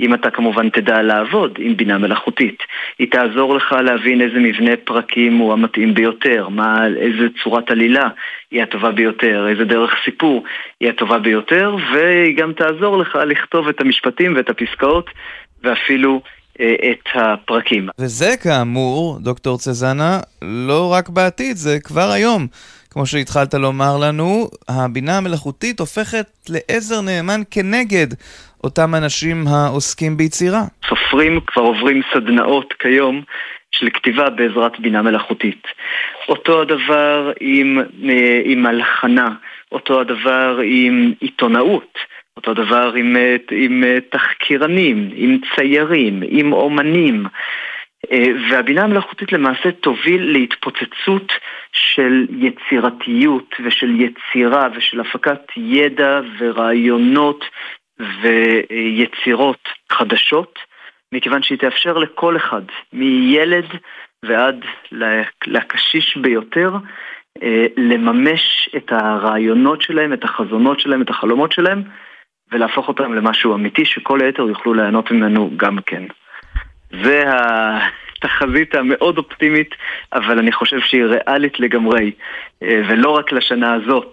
אם 0.00 0.14
אתה 0.14 0.30
כמובן 0.30 0.70
תדע 0.70 1.02
לעבוד 1.02 1.58
עם 1.58 1.76
בינה 1.76 1.98
מלאכותית. 1.98 2.58
היא 2.98 3.10
תעזור 3.10 3.54
לך 3.54 3.72
להבין 3.72 4.20
איזה 4.20 4.38
מבנה 4.38 4.72
פרקים 4.84 5.36
הוא 5.36 5.52
המתאים 5.52 5.94
ביותר, 5.94 6.48
מה, 6.48 6.86
איזה 6.86 7.26
צורת 7.42 7.70
עלילה 7.70 8.08
היא 8.50 8.62
הטובה 8.62 8.90
ביותר, 8.90 9.48
איזה 9.48 9.64
דרך 9.64 9.90
סיפור 10.04 10.44
היא 10.80 10.88
הטובה 10.88 11.18
ביותר, 11.18 11.76
והיא 11.92 12.36
גם 12.36 12.52
תעזור 12.52 12.98
לך 12.98 13.18
לכתוב 13.26 13.68
את 13.68 13.80
המשפטים 13.80 14.36
ואת 14.36 14.50
הפסקאות 14.50 15.10
ואפילו 15.62 16.22
אה, 16.60 16.74
את 16.90 17.08
הפרקים. 17.14 17.88
וזה 17.98 18.34
כאמור, 18.42 19.18
דוקטור 19.20 19.58
צזנה, 19.58 20.20
לא 20.42 20.92
רק 20.92 21.08
בעתיד, 21.08 21.56
זה 21.56 21.80
כבר 21.80 22.10
היום. 22.10 22.46
כמו 22.92 23.06
שהתחלת 23.06 23.54
לומר 23.54 23.96
לנו, 24.02 24.48
הבינה 24.68 25.16
המלאכותית 25.18 25.80
הופכת 25.80 26.26
לעזר 26.48 27.00
נאמן 27.00 27.40
כנגד 27.50 28.06
אותם 28.64 28.94
אנשים 28.94 29.44
העוסקים 29.48 30.16
ביצירה. 30.16 30.62
סופרים 30.88 31.40
כבר 31.46 31.62
עוברים 31.62 32.02
סדנאות 32.14 32.74
כיום 32.78 33.22
של 33.70 33.88
כתיבה 33.94 34.30
בעזרת 34.30 34.80
בינה 34.80 35.02
מלאכותית. 35.02 35.62
אותו 36.28 36.62
הדבר 36.62 37.32
עם, 37.40 37.78
אה, 38.08 38.40
עם 38.44 38.66
הלחנה, 38.66 39.28
אותו 39.72 40.00
הדבר 40.00 40.58
עם 40.64 41.12
עיתונאות. 41.20 41.98
אותו 42.36 42.54
דבר 42.54 42.92
עם, 42.96 43.16
אה, 43.16 43.36
עם 43.50 43.84
אה, 43.84 43.98
תחקירנים, 44.10 45.10
עם 45.14 45.38
ציירים, 45.54 46.22
עם 46.28 46.52
אומנים. 46.52 47.26
אה, 48.12 48.24
והבינה 48.50 48.82
המלאכותית 48.82 49.32
למעשה 49.32 49.72
תוביל 49.72 50.32
להתפוצצות 50.32 51.32
של 51.72 52.26
יצירתיות 52.30 53.54
ושל 53.64 54.00
יצירה 54.00 54.68
ושל 54.74 55.00
הפקת 55.00 55.40
ידע 55.56 56.20
ורעיונות 56.38 57.44
ויצירות 58.22 59.68
חדשות, 59.92 60.58
מכיוון 61.12 61.42
שהיא 61.42 61.58
תאפשר 61.58 61.98
לכל 61.98 62.36
אחד, 62.36 62.62
מילד 62.92 63.66
ועד 64.24 64.64
לקשיש 65.46 66.16
ביותר, 66.16 66.76
אה, 67.42 67.66
לממש 67.76 68.68
את 68.76 68.92
הרעיונות 68.92 69.82
שלהם, 69.82 70.12
את 70.12 70.24
החזונות 70.24 70.80
שלהם, 70.80 71.02
את 71.02 71.10
החלומות 71.10 71.52
שלהם, 71.52 71.82
ולהפוך 72.52 72.88
אותם 72.88 73.14
למשהו 73.14 73.54
אמיתי 73.54 73.84
שכל 73.84 74.20
היתר 74.22 74.42
יוכלו 74.42 74.74
ליהנות 74.74 75.10
ממנו 75.10 75.50
גם 75.56 75.78
כן. 75.86 76.02
זה 77.02 77.24
התחזית 78.24 78.74
המאוד 78.74 79.18
אופטימית, 79.18 79.68
אבל 80.12 80.38
אני 80.38 80.52
חושב 80.52 80.80
שהיא 80.80 81.04
ריאלית 81.04 81.60
לגמרי, 81.60 82.10
אה, 82.62 82.82
ולא 82.88 83.10
רק 83.10 83.32
לשנה 83.32 83.74
הזאת, 83.74 84.12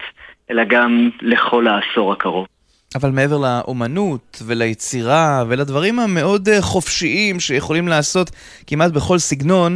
אלא 0.52 0.64
גם 0.64 1.10
לכל 1.22 1.68
העשור 1.68 2.14
הקרוב. 2.14 2.48
אבל 2.96 3.10
מעבר 3.10 3.38
לאומנות 3.38 4.42
וליצירה 4.46 5.44
ולדברים 5.48 6.00
המאוד 6.00 6.50
אה, 6.50 6.62
חופשיים 6.62 7.40
שיכולים 7.40 7.88
לעשות 7.88 8.32
כמעט 8.68 8.92
בכל 8.92 9.18
סגנון, 9.18 9.76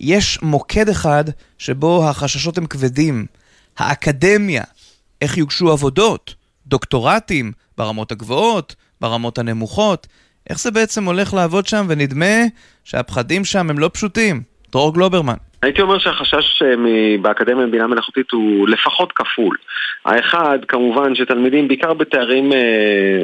יש 0.00 0.42
מוקד 0.42 0.88
אחד 0.88 1.24
שבו 1.58 2.08
החששות 2.08 2.58
הם 2.58 2.66
כבדים. 2.66 3.26
האקדמיה, 3.78 4.62
איך 5.22 5.38
יוגשו 5.38 5.72
עבודות, 5.72 6.34
דוקטורטים, 6.66 7.52
ברמות 7.78 8.12
הגבוהות, 8.12 8.74
ברמות 9.00 9.38
הנמוכות. 9.38 10.06
איך 10.50 10.58
זה 10.58 10.70
בעצם 10.70 11.04
הולך 11.04 11.34
לעבוד 11.34 11.66
שם, 11.66 11.86
ונדמה 11.88 12.36
שהפחדים 12.84 13.44
שם 13.44 13.70
הם 13.70 13.78
לא 13.78 13.90
פשוטים. 13.94 14.42
דרור 14.72 14.94
גלוברמן. 14.94 15.34
הייתי 15.62 15.82
אומר 15.82 15.98
שהחשש 15.98 16.62
אה, 16.62 16.74
באקדמיה 17.22 17.66
לבינה 17.66 17.86
מלאכותית 17.86 18.30
הוא 18.30 18.68
לפחות 18.68 19.12
כפול. 19.12 19.56
האחד, 20.04 20.58
כמובן 20.68 21.14
שתלמידים, 21.14 21.68
בעיקר 21.68 21.94
בתארים 21.94 22.52
אה, 22.52 22.58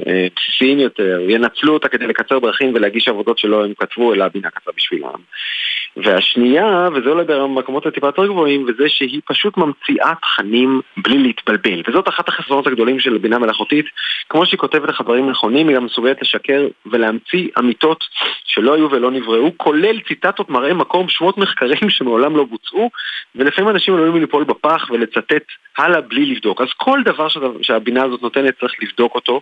אה, 0.06 0.26
בסיסיים 0.36 0.78
יותר, 0.78 1.20
ינצלו 1.28 1.74
אותה 1.74 1.88
כדי 1.88 2.06
לקצר 2.06 2.38
דרכים 2.38 2.74
ולהגיש 2.74 3.08
עבודות 3.08 3.38
שלא 3.38 3.64
הם 3.64 3.72
כתבו, 3.78 4.14
אלא 4.14 4.24
הבינה 4.24 4.50
כתבה 4.50 4.72
בשבילם. 4.76 5.20
והשנייה, 5.96 6.88
וזה 6.94 7.10
אולי 7.10 7.24
במקומות 7.24 7.86
הטיפה 7.86 8.06
יותר 8.06 8.26
גבוהים, 8.26 8.66
וזה 8.68 8.88
שהיא 8.88 9.20
פשוט 9.26 9.56
ממציאה 9.56 10.12
תכנים 10.22 10.80
בלי 10.96 11.18
להתבלבל. 11.18 11.82
וזאת 11.88 12.08
אחת 12.08 12.28
החסרונות 12.28 12.66
הגדולים 12.66 13.00
של 13.00 13.18
בינה 13.18 13.38
מלאכותית. 13.38 13.86
כמו 14.28 14.46
שהיא 14.46 14.58
כותבת 14.58 14.88
לך 14.88 15.00
דברים 15.00 15.30
נכונים, 15.30 15.68
היא 15.68 15.76
גם 15.76 15.84
מסוגלת 15.84 16.22
לשקר 16.22 16.66
ולהמציא 16.86 17.48
אמיתות 17.58 18.04
שלא 18.44 18.74
היו 18.74 18.90
ולא 18.90 19.10
נבראו, 19.10 19.52
כולל 19.56 20.00
ציטטות 20.08 20.50
מראה 20.50 20.74
מקום, 20.74 21.08
שמות 21.08 21.38
מחקרים 21.38 21.90
שמעולם 21.96 22.36
לא 22.36 22.44
בוצעו, 22.44 22.90
ולפעמים 23.34 23.70
אנשים 23.70 23.94
עלולים 23.94 24.20
ליפול 24.20 24.44
בפח 24.44 24.86
ולצטט 24.90 25.44
הלאה 25.78 26.00
בלי 26.00 26.26
לבדוק. 26.26 26.60
אז 26.60 26.68
כל 26.76 27.00
דבר 27.04 27.26
שהבינה 27.62 28.04
הזאת 28.04 28.22
נותנת 28.22 28.60
צריך 28.60 28.74
לבדוק 28.82 29.14
אותו, 29.14 29.40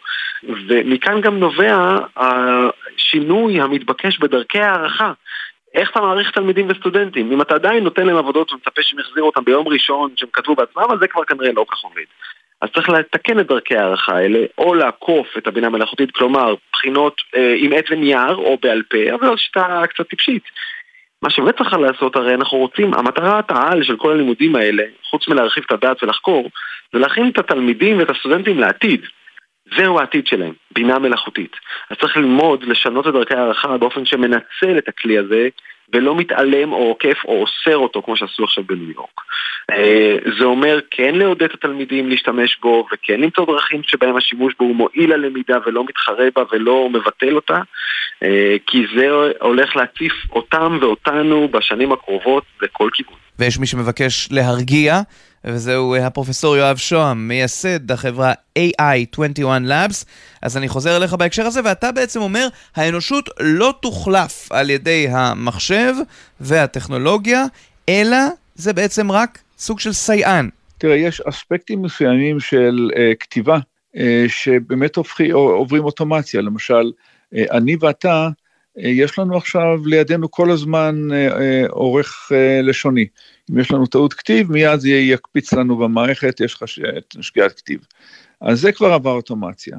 ומכאן 0.69 1.21
גם 1.21 1.39
נובע 1.39 1.99
השינוי 2.17 3.61
המתבקש 3.61 4.19
בדרכי 4.19 4.59
הערכה. 4.59 5.13
איך 5.75 5.91
אתה 5.91 6.01
מעריך 6.01 6.31
תלמידים 6.31 6.67
וסטודנטים? 6.71 7.33
אם 7.33 7.43
אתה 7.43 7.55
עדיין 7.55 7.85
נותן 7.85 8.07
להם 8.07 8.17
עבודות 8.17 8.53
ומצפה 8.53 8.83
שהם 8.83 8.99
יחזירו 8.99 9.27
אותם 9.27 9.45
ביום 9.45 9.69
ראשון 9.69 10.11
שהם 10.17 10.29
כתבו 10.33 10.55
בעצמם, 10.55 10.87
אז 10.91 10.99
זה 11.01 11.09
כבר 11.09 11.25
כנראה 11.25 11.53
לא 11.53 11.65
כך 11.69 11.79
עובד. 11.85 12.05
אז 12.61 12.69
צריך 12.75 12.89
לתקן 12.89 13.41
את 13.41 13.47
דרכי 13.47 13.77
הערכה 13.77 14.17
האלה, 14.17 14.39
או 14.59 14.75
לעקוף 14.75 15.27
את 15.39 15.47
הבינה 15.47 15.67
המלאכותית, 15.67 16.11
כלומר, 16.11 16.55
בחינות 16.73 17.15
אה, 17.37 17.55
עם 17.59 17.73
עט 17.73 17.85
ונייר 17.91 18.35
או 18.35 18.59
בעל 18.63 18.83
פה, 18.91 19.15
אבל 19.15 19.27
זו 19.27 19.37
שיטה 19.37 19.83
קצת 19.89 20.09
טיפשית. 20.09 20.43
מה 21.23 21.31
שבאמת 21.31 21.59
צריך 21.59 21.73
לעשות, 21.73 22.17
הרי 22.17 22.35
אנחנו 22.35 22.59
רוצים, 22.59 22.95
המטרת 22.95 23.51
העל 23.51 23.83
של 23.83 23.97
כל 23.97 24.13
הלימודים 24.13 24.57
האלה, 24.57 24.83
חוץ 25.11 25.29
מלהרחיב 25.29 25.65
את 25.67 25.73
הדעת 25.73 26.03
ולחקור, 26.03 26.51
זה 26.93 26.99
להכין 26.99 27.29
את 27.29 27.39
התלמידים 27.39 27.99
ואת 27.99 28.11
הסטודנטים 28.11 28.59
לעתיד. 28.59 29.01
זהו 29.77 30.01
העתיד 30.01 30.27
שלהם, 30.27 30.53
בינה 30.71 30.99
מלאכותית. 30.99 31.57
אז 31.91 31.97
צריך 32.01 32.17
ללמוד, 32.17 32.65
לשנות 32.65 33.07
את 33.07 33.13
דרכי 33.13 33.35
הערכה 33.35 33.79
באופן 33.79 34.05
שמנצל 34.05 34.79
את 34.79 34.89
הכלי 34.89 35.19
הזה, 35.19 35.49
ולא 35.93 36.17
מתעלם 36.17 36.73
או 36.73 36.77
עוקף 36.77 37.19
או 37.25 37.43
אוסר 37.43 37.77
אותו, 37.77 38.03
כמו 38.03 38.17
שעשו 38.17 38.45
עכשיו 38.45 38.65
בניו 38.65 38.91
יורק. 38.91 39.21
אה, 39.71 40.17
זה 40.39 40.45
אומר 40.45 40.81
כן 40.91 41.15
לעודד 41.15 41.43
את 41.43 41.55
התלמידים 41.55 42.09
להשתמש 42.09 42.59
בו, 42.63 42.87
וכן 42.93 43.21
למצוא 43.21 43.47
דרכים 43.47 43.83
שבהם 43.83 44.17
השימוש 44.17 44.55
בו 44.59 44.65
הוא 44.65 44.77
מועיל 44.77 45.15
ללמידה 45.15 45.57
ולא 45.67 45.85
מתחרה 45.85 46.25
בה 46.37 46.43
ולא 46.53 46.89
מבטל 46.91 47.35
אותה, 47.35 47.59
אה, 48.23 48.57
כי 48.67 48.87
זה 48.97 49.07
הולך 49.41 49.77
להציף 49.77 50.13
אותם 50.33 50.79
ואותנו 50.81 51.49
בשנים 51.49 51.93
הקרובות 51.93 52.45
בכל 52.63 52.89
כיוון. 52.93 53.15
ויש 53.39 53.59
מי 53.59 53.67
שמבקש 53.67 54.29
להרגיע 54.33 54.95
וזהו 55.45 55.97
הפרופסור 55.97 56.57
יואב 56.57 56.77
שוהם, 56.77 57.29
מייסד 57.29 57.93
החברה 57.93 58.33
AI21 58.59 59.41
Labs. 59.69 60.05
אז 60.43 60.57
אני 60.57 60.69
חוזר 60.69 60.97
אליך 60.97 61.15
בהקשר 61.15 61.47
הזה, 61.47 61.61
ואתה 61.65 61.93
בעצם 61.93 62.21
אומר, 62.21 62.49
האנושות 62.77 63.29
לא 63.41 63.75
תוחלף 63.83 64.53
על 64.53 64.71
ידי 64.71 65.07
המחשב 65.11 65.95
והטכנולוגיה, 66.41 67.45
אלא 67.89 68.17
זה 68.55 68.73
בעצם 68.73 69.13
רק 69.13 69.39
סוג 69.59 69.81
של 69.81 69.93
סייען. 69.93 70.49
תראה, 70.79 70.97
יש 70.97 71.21
אספקטים 71.21 71.83
מסוימים 71.83 72.41
של 72.41 72.91
uh, 72.95 72.99
כתיבה 73.21 73.59
uh, 73.95 73.99
שבאמת 74.29 74.97
הופכי, 74.97 75.31
עוברים 75.31 75.85
אוטומציה. 75.85 76.41
למשל, 76.41 76.93
uh, 77.35 77.39
אני 77.51 77.77
ואתה, 77.81 78.29
uh, 78.29 78.81
יש 78.85 79.19
לנו 79.19 79.37
עכשיו 79.37 79.87
לידינו 79.87 80.31
כל 80.31 80.51
הזמן 80.51 81.09
uh, 81.11 81.33
uh, 81.33 81.71
עורך 81.71 82.33
uh, 82.33 82.67
לשוני. 82.67 83.07
אם 83.51 83.59
יש 83.59 83.71
לנו 83.71 83.87
טעות 83.87 84.15
כתיב, 84.15 84.53
מיד 84.53 84.81
זה 84.81 84.89
יקפיץ 84.89 85.53
לנו 85.53 85.77
במערכת, 85.77 86.41
יש 86.41 86.55
לך 86.55 86.63
שגיאת 87.21 87.53
כתיב. 87.57 87.87
אז 88.41 88.61
זה 88.61 88.73
כבר 88.73 88.93
עבר 88.93 89.13
אוטומציה. 89.13 89.77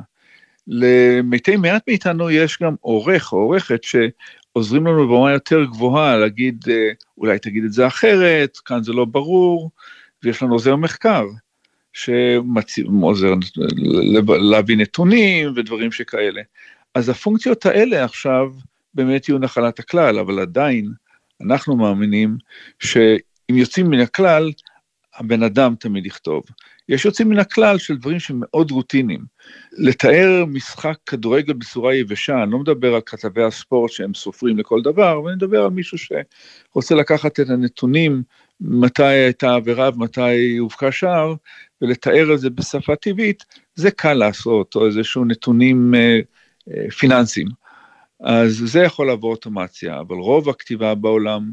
למתי 0.68 1.56
מעט 1.56 1.84
מאיתנו 1.88 2.30
יש 2.30 2.58
גם 2.62 2.76
עורך 2.82 3.34
או 3.34 3.38
עורכת 3.38 3.82
שעוזרים 3.84 4.88
לנו 4.88 5.08
ברמה 5.08 5.32
יותר 5.32 5.64
גבוהה 5.64 6.18
להגיד, 6.18 6.66
אולי 7.18 7.40
תגיד 7.40 7.64
את 7.64 7.74
זה 7.74 7.88
אחרת, 7.88 8.58
כאן 8.58 8.84
זה 8.84 8.94
לא 8.94 9.06
ברור, 9.06 9.72
ויש 10.24 10.44
לנו 10.44 10.54
עוזר 10.54 10.76
מחקר, 10.76 11.26
שעוזר 11.94 13.34
להביא 14.40 14.78
נתונים 14.78 15.54
ודברים 15.56 15.92
שכאלה. 15.92 16.42
אז 16.96 17.10
הפונקציות 17.10 17.66
האלה 17.66 18.04
עכשיו 18.04 18.52
באמת 18.94 19.30
יהיו 19.30 19.40
נחלת 19.40 19.80
הכלל, 19.80 20.20
אבל 20.20 20.40
עדיין 20.40 20.92
אנחנו 21.42 21.76
מאמינים 21.76 22.38
שאם 23.50 23.58
יוצאים 23.58 23.90
מן 23.90 24.00
הכלל, 24.00 24.52
הבן 25.16 25.44
אדם 25.44 25.76
תמיד 25.80 26.06
יכתוב. 26.06 26.44
יש 26.90 27.06
יוצאים 27.06 27.30
מן 27.30 27.40
הכלל 27.40 27.78
של 27.78 27.98
דברים 27.98 28.20
שמאוד 28.20 28.72
רוטיניים. 28.72 29.26
לתאר 29.72 30.46
משחק 30.48 30.96
כדורגל 31.06 31.54
בצורה 31.54 31.96
יבשה, 31.96 32.44
אני 32.44 32.52
לא 32.52 32.60
מדבר 32.60 32.96
על 32.96 33.02
כתבי 33.06 33.44
הספורט 33.44 33.92
שהם 33.92 34.14
סופרים 34.14 34.58
לכל 34.58 34.82
דבר, 34.82 35.20
אבל 35.20 35.28
אני 35.30 35.36
מדבר 35.36 35.64
על 35.64 35.70
מישהו 35.70 35.98
שרוצה 35.98 36.96
לקחת 36.96 37.40
את 37.40 37.50
הנתונים 37.50 38.24
מתי 38.62 39.04
הייתה 39.04 39.56
עבירה 39.56 39.90
ומתי 39.96 40.58
הובקע 40.58 40.92
שער, 40.92 41.34
ולתאר 41.82 42.34
את 42.34 42.40
זה 42.40 42.50
בשפה 42.50 42.96
טבעית, 42.96 43.46
זה 43.76 43.92
קל 43.92 44.14
לעשות, 44.14 44.76
או 44.76 44.86
איזשהו 44.86 45.26
נתונים 45.26 45.96
אה, 45.96 46.20
אה, 46.72 46.92
פיננסיים. 46.92 47.48
אז 48.24 48.62
זה 48.66 48.80
יכול 48.80 49.08
לעבור 49.08 49.32
אוטומציה, 49.32 50.00
אבל 50.00 50.16
רוב 50.16 50.50
הכתיבה 50.50 50.96
בעולם 50.96 51.52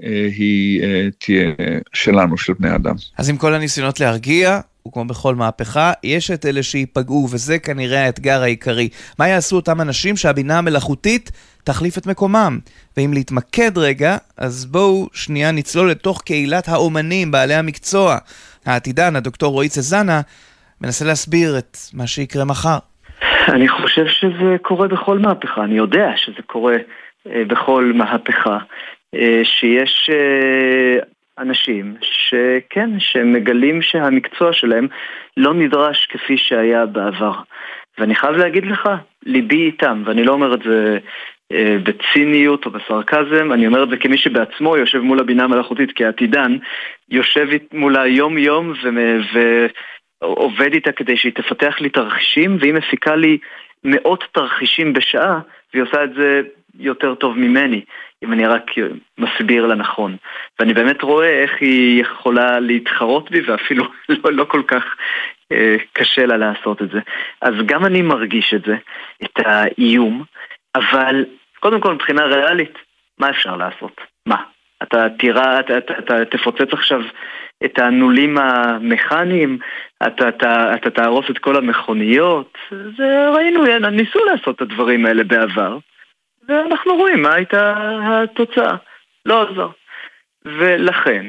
היא 0.00 0.82
אה, 0.82 1.08
תהיה 1.18 1.52
שלנו, 1.92 2.38
של 2.38 2.52
בני 2.58 2.74
אדם. 2.74 2.94
אז 3.18 3.30
עם 3.30 3.36
כל 3.36 3.54
הניסיונות 3.54 4.00
להרגיע, 4.00 4.60
וכמו 4.88 5.04
בכל 5.04 5.34
מהפכה, 5.34 5.92
יש 6.04 6.30
את 6.30 6.46
אלה 6.46 6.62
שייפגעו, 6.62 7.28
וזה 7.32 7.58
כנראה 7.58 8.04
האתגר 8.04 8.42
העיקרי. 8.42 8.88
מה 9.18 9.28
יעשו 9.28 9.56
אותם 9.56 9.80
אנשים 9.80 10.16
שהבינה 10.16 10.58
המלאכותית 10.58 11.30
תחליף 11.64 11.98
את 11.98 12.06
מקומם? 12.06 12.58
ואם 12.96 13.10
להתמקד 13.14 13.78
רגע, 13.78 14.16
אז 14.36 14.66
בואו 14.66 15.08
שנייה 15.12 15.52
נצלול 15.52 15.90
לתוך 15.90 16.22
קהילת 16.22 16.68
האומנים, 16.68 17.30
בעלי 17.30 17.54
המקצוע. 17.54 18.18
העתידן, 18.66 19.16
הדוקטור 19.16 19.52
רועי 19.52 19.68
צזנה, 19.68 20.20
מנסה 20.80 21.04
להסביר 21.04 21.58
את 21.58 21.76
מה 21.94 22.06
שיקרה 22.06 22.44
מחר. 22.44 22.78
אני 23.48 23.68
חושב 23.68 24.06
שזה 24.06 24.56
קורה 24.62 24.88
בכל 24.88 25.18
מהפכה, 25.18 25.64
אני 25.64 25.74
יודע 25.74 26.12
שזה 26.16 26.42
קורה 26.46 26.76
אה, 27.26 27.42
בכל 27.48 27.92
מהפכה. 27.94 28.58
אה, 29.14 29.40
שיש 29.44 30.10
אה, 30.12 30.98
אנשים 31.38 31.94
שכן, 32.00 32.90
שמגלים 32.98 33.82
שהמקצוע 33.82 34.52
שלהם 34.52 34.86
לא 35.36 35.54
נדרש 35.54 36.06
כפי 36.06 36.36
שהיה 36.36 36.86
בעבר. 36.86 37.32
ואני 37.98 38.14
חייב 38.14 38.36
להגיד 38.36 38.66
לך, 38.66 38.88
ליבי 39.26 39.62
איתם, 39.66 40.02
ואני 40.06 40.24
לא 40.24 40.32
אומר 40.32 40.54
את 40.54 40.62
זה 40.62 40.98
אה, 41.52 41.76
בציניות 41.82 42.66
או 42.66 42.70
בסרקזם, 42.70 43.52
אני 43.52 43.66
אומר 43.66 43.82
את 43.82 43.90
זה 43.90 43.96
כמי 43.96 44.18
שבעצמו 44.18 44.76
יושב 44.76 44.98
מול 44.98 45.20
הבינה 45.20 45.44
המלאכותית 45.44 45.90
כעתידן, 45.94 46.56
יושב 47.08 47.46
מולה 47.72 48.06
יום-יום 48.06 48.72
ועובד 50.22 50.72
איתה 50.72 50.92
כדי 50.92 51.16
שהיא 51.16 51.32
תפתח 51.32 51.80
לי 51.80 51.88
תרחישים, 51.88 52.56
והיא 52.60 52.74
מפיקה 52.74 53.16
לי 53.16 53.38
מאות 53.84 54.24
תרחישים 54.32 54.92
בשעה, 54.92 55.40
והיא 55.72 55.82
עושה 55.82 56.04
את 56.04 56.14
זה 56.14 56.42
יותר 56.78 57.14
טוב 57.14 57.38
ממני. 57.38 57.80
אם 58.24 58.32
אני 58.32 58.46
רק 58.46 58.70
מסביר 59.18 59.66
לה 59.66 59.74
נכון. 59.74 60.16
ואני 60.58 60.74
באמת 60.74 61.02
רואה 61.02 61.42
איך 61.42 61.50
היא 61.60 62.02
יכולה 62.02 62.60
להתחרות 62.60 63.30
בי, 63.30 63.40
ואפילו 63.40 63.84
לא, 64.08 64.32
לא 64.32 64.44
כל 64.44 64.62
כך 64.68 64.84
אה, 65.52 65.76
קשה 65.92 66.26
לה 66.26 66.36
לעשות 66.36 66.82
את 66.82 66.90
זה. 66.90 67.00
אז 67.42 67.54
גם 67.66 67.84
אני 67.84 68.02
מרגיש 68.02 68.54
את 68.54 68.64
זה, 68.64 68.76
את 69.24 69.46
האיום, 69.46 70.24
אבל 70.74 71.24
קודם 71.60 71.80
כל 71.80 71.94
מבחינה 71.94 72.24
ריאלית, 72.24 72.78
מה 73.18 73.30
אפשר 73.30 73.56
לעשות? 73.56 74.00
מה? 74.26 74.42
אתה 74.82 75.06
תירה, 75.18 75.60
אתה, 75.60 75.78
אתה, 75.78 75.98
אתה 75.98 76.24
תפוצץ 76.24 76.72
עכשיו 76.72 77.00
את 77.64 77.78
הנולים 77.78 78.38
המכניים, 78.38 79.58
אתה, 80.06 80.28
אתה, 80.28 80.74
אתה 80.74 80.90
תהרוס 80.90 81.30
את 81.30 81.38
כל 81.38 81.56
המכוניות, 81.56 82.58
זה 82.70 83.28
ראינו, 83.34 83.64
ניסו 83.90 84.18
לעשות 84.24 84.56
את 84.56 84.62
הדברים 84.62 85.06
האלה 85.06 85.24
בעבר. 85.24 85.78
ואנחנו 86.48 86.96
רואים 86.96 87.22
מה 87.22 87.34
הייתה 87.34 87.74
התוצאה. 88.02 88.76
לא 89.26 89.42
עזר. 89.42 89.68
ולכן, 90.44 91.26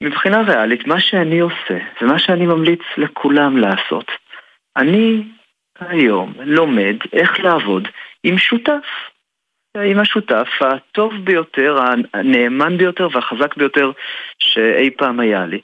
מבחינה 0.00 0.42
ריאלית, 0.42 0.86
מה 0.86 1.00
שאני 1.00 1.40
עושה, 1.40 1.78
ומה 2.00 2.18
שאני 2.18 2.46
ממליץ 2.46 2.82
לכולם 2.96 3.56
לעשות, 3.56 4.10
אני 4.76 5.22
היום 5.80 6.34
לומד 6.44 6.96
איך 7.12 7.40
לעבוד 7.40 7.88
עם 8.22 8.38
שותף. 8.38 8.86
עם 9.76 10.00
השותף 10.00 10.48
הטוב 10.60 11.14
ביותר, 11.24 11.78
הנאמן 12.14 12.76
ביותר 12.76 13.08
והחזק 13.12 13.56
ביותר 13.56 13.92
שאי 14.38 14.90
פעם 14.90 15.20
היה 15.20 15.46
לי. 15.46 15.60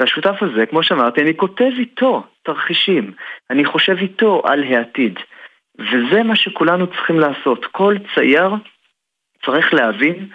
והשותף 0.00 0.42
הזה, 0.42 0.66
כמו 0.66 0.82
שאמרתי, 0.82 1.20
אני 1.20 1.36
כותב 1.36 1.70
איתו 1.78 2.22
תרחישים, 2.42 3.12
אני 3.50 3.64
חושב 3.64 3.96
איתו 3.96 4.42
על 4.44 4.62
העתיד. 4.62 5.18
וזה 5.78 6.22
מה 6.22 6.36
שכולנו 6.36 6.86
צריכים 6.86 7.20
לעשות. 7.20 7.66
כל 7.72 7.94
צייר 8.14 8.50
צריך 9.44 9.74
להבין 9.74 10.28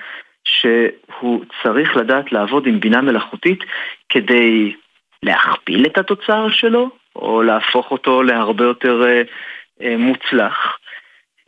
שהוא 0.44 1.46
צריך 1.64 1.98
לדעת 1.98 2.32
לעבוד 2.32 2.68
עם 2.68 2.80
בינה 2.80 3.02
מלאכותית 3.02 3.60
כדי 4.10 4.74
להכפיל 5.24 5.86
את 5.86 5.98
התוצר 5.98 6.50
שלו, 6.50 6.90
או 7.16 7.42
להפוך 7.44 7.92
אותו 7.92 8.24
להרבה 8.24 8.64
יותר 8.64 9.04
אה, 9.04 9.22
אה, 9.82 9.98
מוצלח. 9.98 10.78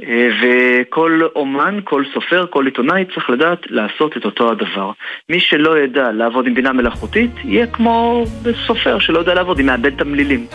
אה, 0.02 0.30
וכל 0.42 1.20
אומן, 1.36 1.80
כל 1.84 2.04
סופר, 2.14 2.46
כל 2.50 2.66
עיתונאי 2.66 3.06
צריך 3.14 3.30
לדעת 3.30 3.60
לעשות 3.70 4.18
את 4.18 4.26
אותו 4.26 4.52
הדבר. 4.52 4.92
מי 5.30 5.40
שלא 5.40 5.80
ידע 5.80 6.12
לעבוד 6.12 6.48
עם 6.48 6.54
בינה 6.54 6.74
מלאכותית, 6.74 7.32
יהיה 7.44 7.68
כמו 7.68 8.24
סופר 8.68 9.00
שלא 9.00 9.20
יודע 9.20 9.34
לעבוד, 9.34 9.58
היא 9.58 9.66
מאבד 9.66 9.98
תמלילים. 9.98 10.48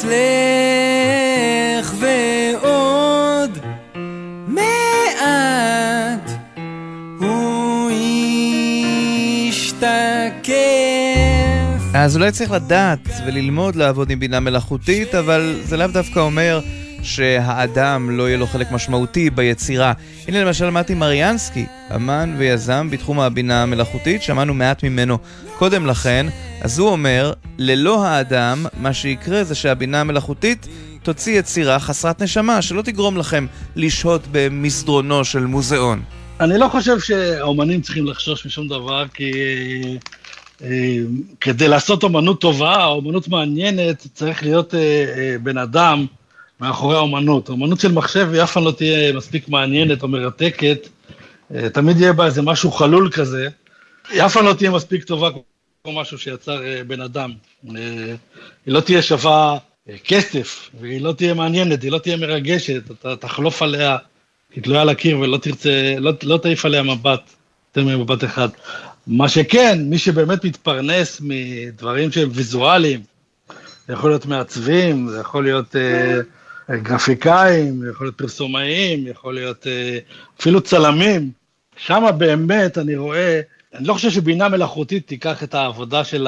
אצלך 0.00 1.94
ועוד 2.00 3.58
מעט 4.48 4.70
הוא 7.18 7.90
ישתקף. 9.48 10.50
אז 11.94 12.16
אולי 12.16 12.32
צריך 12.32 12.50
לדעת 12.50 13.08
וללמוד 13.26 13.76
לעבוד 13.76 14.10
עם 14.10 14.20
בינה 14.20 14.40
מלאכותית, 14.40 15.14
אבל 15.14 15.60
זה 15.64 15.76
לאו 15.76 15.86
דווקא 15.86 16.20
אומר 16.20 16.60
שהאדם 17.02 18.10
לא 18.10 18.28
יהיה 18.28 18.38
לו 18.38 18.46
חלק 18.46 18.72
משמעותי 18.72 19.30
ביצירה. 19.30 19.92
הנה 20.28 20.44
למשל 20.44 20.70
מתי 20.70 20.94
מריאנסקי, 20.94 21.66
אמן 21.94 22.34
ויזם 22.38 22.88
בתחום 22.90 23.20
הבינה 23.20 23.62
המלאכותית, 23.62 24.22
שמענו 24.22 24.54
מעט 24.54 24.84
ממנו 24.84 25.18
קודם 25.58 25.86
לכן, 25.86 26.26
אז 26.60 26.78
הוא 26.78 26.88
אומר, 26.88 27.32
ללא 27.58 28.04
האדם, 28.04 28.66
מה 28.80 28.94
שיקרה 28.94 29.44
זה 29.44 29.54
שהבינה 29.54 30.00
המלאכותית 30.00 30.66
תוציא 31.02 31.38
יצירה 31.38 31.78
חסרת 31.78 32.22
נשמה, 32.22 32.62
שלא 32.62 32.82
תגרום 32.82 33.16
לכם 33.16 33.46
לשהות 33.76 34.22
במסדרונו 34.32 35.24
של 35.24 35.46
מוזיאון. 35.46 36.02
אני 36.40 36.58
לא 36.58 36.68
חושב 36.68 37.00
שהאומנים 37.00 37.80
צריכים 37.80 38.06
לחשוש 38.06 38.46
משום 38.46 38.68
דבר, 38.68 39.04
כי 39.14 39.32
אה, 40.62 40.96
כדי 41.40 41.68
לעשות 41.68 42.02
אומנות 42.02 42.40
טובה, 42.40 42.84
אומנות 42.84 43.28
מעניינת, 43.28 44.06
צריך 44.14 44.42
להיות 44.42 44.74
אה, 44.74 44.80
אה, 45.16 45.36
בן 45.42 45.58
אדם 45.58 46.06
מאחורי 46.60 46.96
האומנות. 46.96 47.48
אומנות 47.48 47.80
של 47.80 47.92
מחשב 47.92 48.28
היא 48.32 48.42
אף 48.42 48.52
פעם 48.52 48.64
לא 48.64 48.70
תהיה 48.70 49.12
מספיק 49.12 49.48
מעניינת 49.48 50.02
או 50.02 50.08
מרתקת, 50.08 50.88
אה, 51.54 51.70
תמיד 51.70 52.00
יהיה 52.00 52.12
בה 52.12 52.26
איזה 52.26 52.42
משהו 52.42 52.70
חלול 52.70 53.10
כזה, 53.10 53.48
היא 54.10 54.22
אף 54.22 54.32
פעם 54.32 54.46
לא 54.46 54.52
תהיה 54.52 54.70
מספיק 54.70 55.04
טובה 55.04 55.30
כמו 55.84 56.00
משהו 56.00 56.18
שיצר 56.18 56.62
אה, 56.62 56.84
בן 56.86 57.00
אדם. 57.00 57.32
אה, 57.76 58.14
היא 58.66 58.74
לא 58.74 58.80
תהיה 58.80 59.02
שווה 59.02 59.58
כסף, 60.04 60.70
והיא 60.80 61.00
לא 61.00 61.12
תהיה 61.12 61.34
מעניינת, 61.34 61.82
היא 61.82 61.92
לא 61.92 61.98
תהיה 61.98 62.16
מרגשת, 62.16 62.90
אתה 62.90 63.16
תחלוף 63.16 63.62
עליה, 63.62 63.96
היא 64.54 64.62
תלויה 64.62 64.82
על 64.82 64.88
הקיר 64.88 65.18
ולא 65.18 65.36
תרצה, 65.36 65.94
לא, 65.98 66.12
לא 66.22 66.36
תעיף 66.36 66.64
עליה 66.64 66.82
מבט, 66.82 67.20
יותר 67.68 67.96
ממבט 67.96 68.24
אחד. 68.24 68.48
מה 69.06 69.28
שכן, 69.28 69.78
מי 69.84 69.98
שבאמת 69.98 70.44
מתפרנס 70.44 71.20
מדברים 71.24 72.12
שהם 72.12 72.28
ויזואליים, 72.32 73.00
זה 73.86 73.92
יכול 73.92 74.10
להיות 74.10 74.26
מעצבים, 74.26 75.08
זה 75.08 75.20
יכול 75.20 75.44
להיות 75.44 75.76
אה, 75.76 76.20
גרפיקאים, 76.76 77.82
יכול 77.90 78.06
להיות 78.06 78.18
פרסומאים, 78.18 79.06
יכול 79.06 79.34
להיות 79.34 79.66
אה, 79.66 79.98
אפילו 80.40 80.60
צלמים. 80.60 81.30
שם 81.76 82.04
באמת 82.18 82.78
אני 82.78 82.96
רואה, 82.96 83.40
אני 83.74 83.86
לא 83.86 83.94
חושב 83.94 84.10
שבינה 84.10 84.48
מלאכותית 84.48 85.06
תיקח 85.06 85.42
את 85.42 85.54
העבודה 85.54 86.04
של 86.04 86.26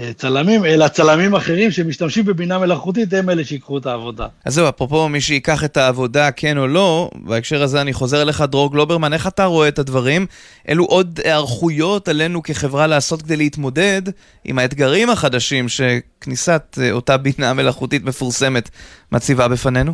הצלמים, 0.00 0.64
אלא 0.64 0.88
צלמים 0.88 1.34
אחרים 1.34 1.70
שמשתמשים 1.70 2.24
בבינה 2.24 2.58
מלאכותית, 2.58 3.12
הם 3.12 3.30
אלה 3.30 3.44
שיקחו 3.44 3.78
את 3.78 3.86
העבודה. 3.86 4.26
אז 4.44 4.54
זהו, 4.54 4.68
אפרופו 4.68 5.08
מי 5.08 5.20
שיקח 5.20 5.64
את 5.64 5.76
העבודה, 5.76 6.30
כן 6.30 6.58
או 6.58 6.66
לא, 6.66 7.10
בהקשר 7.14 7.62
הזה 7.62 7.80
אני 7.80 7.92
חוזר 7.92 8.22
אליך, 8.22 8.40
דרור 8.40 8.72
גלוברמן, 8.72 9.12
איך 9.12 9.26
אתה 9.26 9.44
רואה 9.44 9.68
את 9.68 9.78
הדברים? 9.78 10.26
אלו 10.68 10.84
עוד 10.84 11.20
היערכויות 11.24 12.08
עלינו 12.08 12.42
כחברה 12.42 12.86
לעשות 12.86 13.22
כדי 13.22 13.36
להתמודד 13.36 14.02
עם 14.44 14.58
האתגרים 14.58 15.10
החדשים 15.10 15.66
שכניסת 15.68 16.78
אה, 16.80 16.92
אותה 16.92 17.16
בינה 17.16 17.54
מלאכותית 17.54 18.04
מפורסמת 18.04 18.70
מציבה 19.12 19.48
בפנינו? 19.48 19.92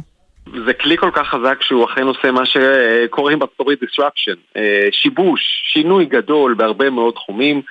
זה 0.66 0.72
כלי 0.72 0.96
כל 0.98 1.10
כך 1.14 1.28
חזק 1.28 1.62
שהוא 1.62 1.84
אכן 1.84 2.02
עושה 2.02 2.30
מה 2.30 2.42
שקוראים 2.46 3.38
הברית 3.60 3.78
disruption, 3.82 4.36
אה, 4.56 4.88
שיבוש, 4.92 5.40
שינוי 5.72 6.04
גדול 6.04 6.54
בהרבה 6.54 6.90
מאוד 6.90 7.14
תחומים. 7.14 7.62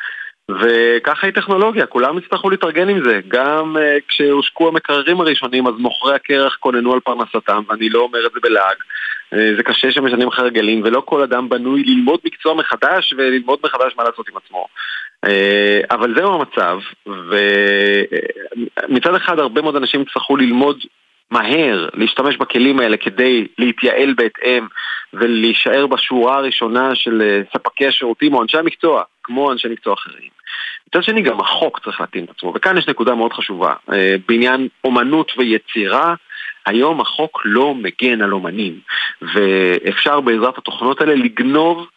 וככה 0.60 1.28
היא 1.28 1.34
טכנולוגיה, 1.34 1.86
כולם 1.86 2.18
יצטרכו 2.18 2.50
להתארגן 2.50 2.90
עם 2.90 3.04
זה. 3.04 3.20
גם 3.28 3.78
uh, 3.78 3.80
כשהושקו 4.08 4.68
המקררים 4.68 5.22
הראשונים, 5.22 5.68
אז 5.68 5.74
מוכרי 5.78 6.16
הקרח 6.16 6.58
כוננו 6.60 6.94
על 6.94 7.00
פרנסתם, 7.00 7.64
ואני 7.70 7.90
לא 7.90 8.00
אומר 8.00 8.26
את 8.26 8.32
זה 8.34 8.40
בלעג. 8.44 8.76
Uh, 8.76 9.38
זה 9.58 9.64
קשה 9.64 9.92
שמשנים 9.92 10.28
לך 10.28 10.40
הרגלים, 10.40 10.82
ולא 10.84 11.02
כל 11.06 11.22
אדם 11.22 11.50
בנוי 11.50 11.84
ללמוד 11.84 12.20
מקצוע 12.26 12.54
מחדש 12.54 13.14
וללמוד 13.18 13.60
מחדש 13.64 13.94
מה 13.98 14.04
לעשות 14.04 14.30
עם 14.30 14.38
עצמו. 14.38 14.66
Uh, 15.26 15.30
אבל 15.92 16.16
זהו 16.16 16.34
המצב, 16.34 16.80
ומצד 18.90 19.16
אחד 19.16 19.40
הרבה 19.40 19.62
מאוד 19.62 19.76
אנשים 19.76 20.02
יצטרכו 20.02 20.38
ללמוד 20.38 20.84
מהר 21.32 21.90
להשתמש 21.94 22.38
בכלים 22.38 22.80
האלה 22.80 22.98
כדי 22.98 23.48
להתייעל 23.58 24.14
בהתאם 24.14 24.68
ולהישאר 25.14 25.88
בשורה 25.88 26.38
הראשונה 26.38 26.96
של 26.96 27.42
ספקי 27.54 27.88
השירותים 27.88 28.34
או 28.34 28.42
אנשי 28.42 28.58
המקצוע, 28.58 29.04
כמו 29.32 29.52
אנשי 29.52 29.68
מקצוע 29.68 29.94
אחרים. 29.94 30.30
מצד 30.88 31.04
שני 31.04 31.22
גם 31.22 31.40
החוק 31.40 31.80
צריך 31.84 32.02
להתאים 32.02 32.24
את 32.24 32.30
עצמו, 32.30 32.54
וכאן 32.56 32.78
יש 32.78 32.88
נקודה 32.88 33.16
מאוד 33.16 33.34
חשובה. 33.34 33.74
אה, 33.94 34.16
בעניין 34.28 34.68
אומנות 34.84 35.32
ויצירה, 35.38 36.14
היום 36.66 37.02
החוק 37.02 37.42
לא 37.46 37.76
מגן 37.76 38.22
על 38.22 38.34
אומנים, 38.34 38.80
ואפשר 39.22 40.22
בעזרת 40.22 40.58
התוכנות 40.58 41.02
האלה 41.02 41.16
לגנוב 41.16 41.88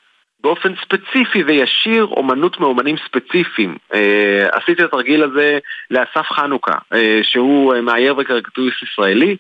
באופן 0.45 0.73
ספציפי 0.83 1.43
וישיר 1.43 2.05
אומנות 2.05 2.61
מאומנים 2.61 2.97
ספציפיים. 3.07 3.77
אה, 3.95 4.47
עשיתי 4.53 4.83
את 4.83 4.89
התרגיל 4.89 5.23
הזה 5.23 5.59
לאסף 5.91 6.27
חנוכה, 6.33 6.79
אה, 6.95 7.21
שהוא 7.23 7.75
מאייר 7.83 8.15
וקריקטוריסט 8.19 8.83
ישראלי, 8.83 9.31
אה, 9.31 9.37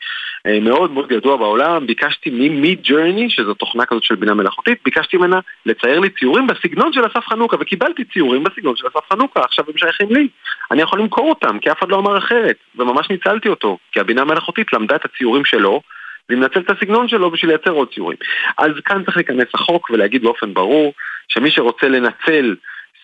מאוד 0.60 0.90
מאוד 0.90 1.12
ידוע 1.12 1.36
בעולם, 1.36 1.86
ביקשתי 1.86 2.30
מ-Me 2.30 2.88
Journey, 2.88 3.28
שזו 3.28 3.54
תוכנה 3.54 3.86
כזאת 3.86 4.02
של 4.02 4.14
בינה 4.14 4.34
מלאכותית, 4.34 4.78
ביקשתי 4.84 5.16
ממנה 5.16 5.40
לצייר 5.66 6.00
לי 6.00 6.10
ציורים 6.10 6.46
בסגנון 6.46 6.92
של 6.92 7.06
אסף 7.06 7.26
חנוכה, 7.26 7.56
וקיבלתי 7.60 8.04
ציורים 8.04 8.44
בסגנון 8.44 8.76
של 8.76 8.86
אסף 8.86 9.12
חנוכה, 9.12 9.40
עכשיו 9.40 9.64
הם 9.68 9.76
שייכים 9.76 10.08
לי. 10.10 10.28
אני 10.70 10.82
יכול 10.82 11.00
למכור 11.00 11.28
אותם, 11.28 11.58
כי 11.58 11.72
אף 11.72 11.78
אחד 11.78 11.88
לא 11.88 11.98
אמר 11.98 12.18
אחרת, 12.18 12.56
וממש 12.76 13.10
ניצלתי 13.10 13.48
אותו, 13.48 13.78
כי 13.92 14.00
הבינה 14.00 14.22
המלאכותית 14.22 14.72
למדה 14.72 14.96
את 14.96 15.04
הציורים 15.04 15.44
שלו, 15.44 15.80
והיא 16.28 16.40
מנצלת 16.40 16.70
את 16.70 16.76
הסגנון 16.76 17.08
שלו 17.08 17.30
בשביל 17.30 17.50
לייצר 17.50 17.70
עוד 17.70 17.88
ציורים. 17.94 18.18
אז 18.58 18.70
כאן 18.84 19.04
צריך 19.04 19.16
להיכנס 19.16 19.48
החוק 19.54 19.90
ולהגיד 19.90 20.22
באופן 20.22 20.54
ברור 20.54 20.92
שמי 21.28 21.50
שרוצה 21.50 21.88
לנצל 21.88 22.56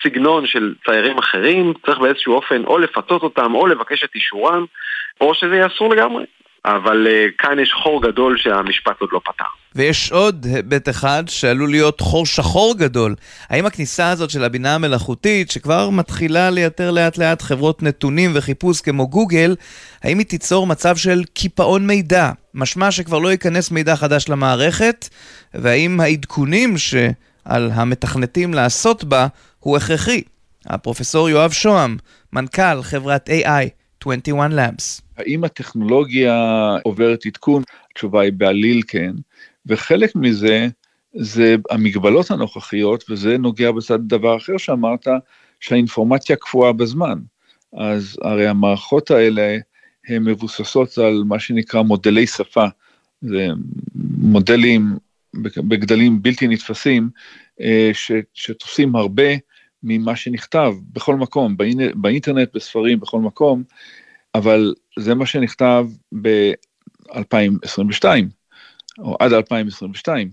סגנון 0.05 0.47
של 0.47 0.75
ציירים 0.85 1.19
אחרים, 1.19 1.73
צריך 1.87 1.99
באיזשהו 1.99 2.35
אופן 2.35 2.65
או 2.65 2.79
לפצות 2.79 3.23
אותם 3.23 3.55
או 3.55 3.67
לבקש 3.67 4.05
את 4.05 4.15
אישורם, 4.15 4.65
או 5.21 5.35
שזה 5.35 5.55
יהיה 5.55 5.67
אסור 5.67 5.95
לגמרי. 5.95 6.25
אבל 6.65 7.07
uh, 7.07 7.33
כאן 7.39 7.59
יש 7.59 7.73
חור 7.73 8.03
גדול 8.03 8.39
שהמשפט 8.39 9.01
עוד 9.01 9.11
לא 9.13 9.21
פתר. 9.25 9.45
ויש 9.75 10.13
עוד 10.13 10.47
היבט 10.55 10.89
אחד 10.89 11.25
שעלול 11.29 11.71
להיות 11.71 12.01
חור 12.01 12.27
שחור 12.27 12.75
גדול. 12.79 13.15
האם 13.49 13.67
הכניסה 13.67 14.11
הזאת 14.11 14.31
של 14.31 14.45
הבינה 14.45 14.75
המלאכותית, 14.75 15.51
שכבר 15.51 15.91
מתחילה 15.91 16.51
לייתר 16.51 16.91
לאט 16.91 17.19
לאט 17.19 17.43
חברות 17.43 17.83
נתונים 17.83 18.31
וחיפוש 18.35 18.81
כמו 18.81 19.09
גוגל, 19.09 19.57
האם 20.03 20.19
היא 20.19 20.27
תיצור 20.27 20.67
מצב 20.67 20.97
של 20.97 21.25
קיפאון 21.35 21.87
מידע? 21.87 22.31
משמע 22.55 22.91
שכבר 22.91 23.19
לא 23.19 23.29
ייכנס 23.29 23.71
מידע 23.71 23.97
חדש 23.97 24.29
למערכת, 24.29 25.09
והאם 25.55 26.01
העדכונים 26.01 26.79
שעל 26.79 27.71
המתכנתים 27.75 28.55
לעשות 28.55 29.05
בה 29.05 29.27
הוא 29.59 29.77
הכרחי? 29.77 30.23
הפרופסור 30.67 31.31
יואב 31.31 31.51
שוהם, 31.51 31.97
מנכ"ל 32.33 32.83
חברת 32.83 33.29
AI 33.29 33.69
21 34.01 34.51
Labs. 34.51 35.10
האם 35.21 35.45
הטכנולוגיה 35.45 36.35
עוברת 36.83 37.27
עדכון? 37.27 37.63
התשובה 37.91 38.23
היא 38.23 38.33
בעליל 38.33 38.83
כן, 38.89 39.13
וחלק 39.67 40.17
מזה 40.17 40.69
זה 41.15 41.57
המגבלות 41.71 42.31
הנוכחיות, 42.31 43.05
וזה 43.11 43.39
נוגע 43.39 43.71
בצד 43.71 43.99
דבר 44.09 44.37
אחר 44.37 44.57
שאמרת, 44.57 45.07
שהאינפורמציה 45.61 46.37
קפואה 46.37 46.73
בזמן. 46.73 47.19
אז 47.77 48.19
הרי 48.23 48.49
המערכות 48.49 49.11
האלה 49.11 49.59
הן 50.09 50.25
מבוססות 50.25 50.99
על 50.99 51.23
מה 51.27 51.39
שנקרא 51.39 51.83
מודלי 51.83 52.27
שפה, 52.27 52.65
זה 53.23 53.49
מודלים 54.19 54.97
בגדלים 55.69 56.23
בלתי 56.23 56.49
נתפסים, 56.49 57.11
אה, 57.61 57.91
שתופסים 58.35 58.97
הרבה 58.97 59.33
ממה 59.83 60.17
שנכתב 60.17 60.75
בכל 60.93 61.17
מקום, 61.17 61.57
באינטרנט, 61.95 62.49
בספרים, 62.55 63.01
בכל 63.01 63.21
מקום, 63.21 63.63
אבל 64.35 64.75
זה 64.99 65.15
מה 65.15 65.27
שנכתב 65.27 65.87
ב-2022, 66.23 68.05
או 68.99 69.17
עד 69.21 69.33
2022. 69.33 70.31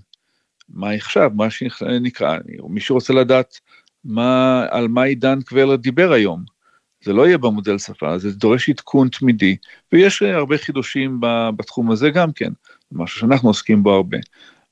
מה 0.69 0.91
עכשיו, 0.91 1.31
מה 1.35 1.49
שנקרא, 1.49 2.37
מישהו 2.69 2.95
רוצה 2.95 3.13
לדעת 3.13 3.59
מה, 4.03 4.65
על 4.69 4.87
מה 4.87 5.03
עידן 5.03 5.41
קבלר 5.41 5.75
דיבר 5.75 6.11
היום. 6.11 6.57
זה 7.03 7.13
לא 7.13 7.27
יהיה 7.27 7.37
במודל 7.37 7.77
שפה, 7.77 8.17
זה 8.17 8.31
דורש 8.31 8.69
עדכון 8.69 9.09
תמידי, 9.09 9.55
ויש 9.93 10.21
הרבה 10.21 10.57
חידושים 10.57 11.19
בתחום 11.57 11.91
הזה 11.91 12.09
גם 12.09 12.31
כן, 12.31 12.51
משהו 12.91 13.19
שאנחנו 13.19 13.49
עוסקים 13.49 13.83
בו 13.83 13.91
הרבה. 13.91 14.17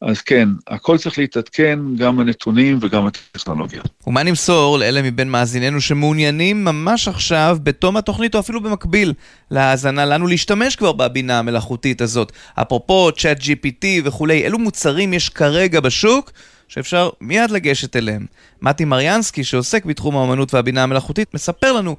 אז 0.05 0.21
כן, 0.21 0.49
הכל 0.67 0.97
צריך 0.97 1.17
להתעדכן, 1.17 1.79
גם 1.97 2.19
הנתונים 2.19 2.79
וגם 2.81 3.07
הטכנולוגיה. 3.07 3.81
ומה 4.07 4.23
נמסור 4.23 4.77
לאלה 4.79 5.01
מבין 5.01 5.29
מאזיננו 5.29 5.81
שמעוניינים 5.81 6.65
ממש 6.65 7.07
עכשיו, 7.07 7.57
בתום 7.63 7.97
התוכנית 7.97 8.35
או 8.35 8.39
אפילו 8.39 8.61
במקביל 8.61 9.13
להאזנה 9.51 10.05
לנו, 10.05 10.27
להשתמש 10.27 10.75
כבר 10.75 10.91
בבינה 10.91 11.39
המלאכותית 11.39 12.01
הזאת? 12.01 12.31
אפרופו 12.55 13.11
צ'אט 13.11 13.39
GPT 13.41 13.85
וכולי, 14.03 14.43
אילו 14.45 14.59
מוצרים 14.59 15.13
יש 15.13 15.29
כרגע 15.29 15.79
בשוק 15.79 16.31
שאפשר 16.67 17.09
מיד 17.21 17.51
לגשת 17.51 17.95
אליהם? 17.95 18.25
מתי 18.61 18.85
מריאנסקי, 18.85 19.43
שעוסק 19.43 19.85
בתחום 19.85 20.17
האמנות 20.17 20.53
והבינה 20.53 20.83
המלאכותית, 20.83 21.33
מספר 21.33 21.71
לנו 21.71 21.95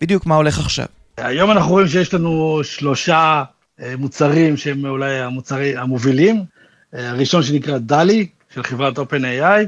בדיוק 0.00 0.26
מה 0.26 0.36
הולך 0.36 0.58
עכשיו. 0.58 0.86
היום 1.16 1.50
אנחנו 1.50 1.70
רואים 1.70 1.88
שיש 1.88 2.14
לנו 2.14 2.60
שלושה 2.62 3.42
אה, 3.82 3.94
מוצרים 3.98 4.56
שהם 4.56 4.84
אולי 4.84 5.20
המוצרים 5.20 5.78
המובילים. 5.78 6.55
הראשון 6.92 7.42
שנקרא 7.42 7.78
דלי, 7.78 8.26
של 8.54 8.62
חברת 8.62 8.98
OpenAI, 8.98 9.66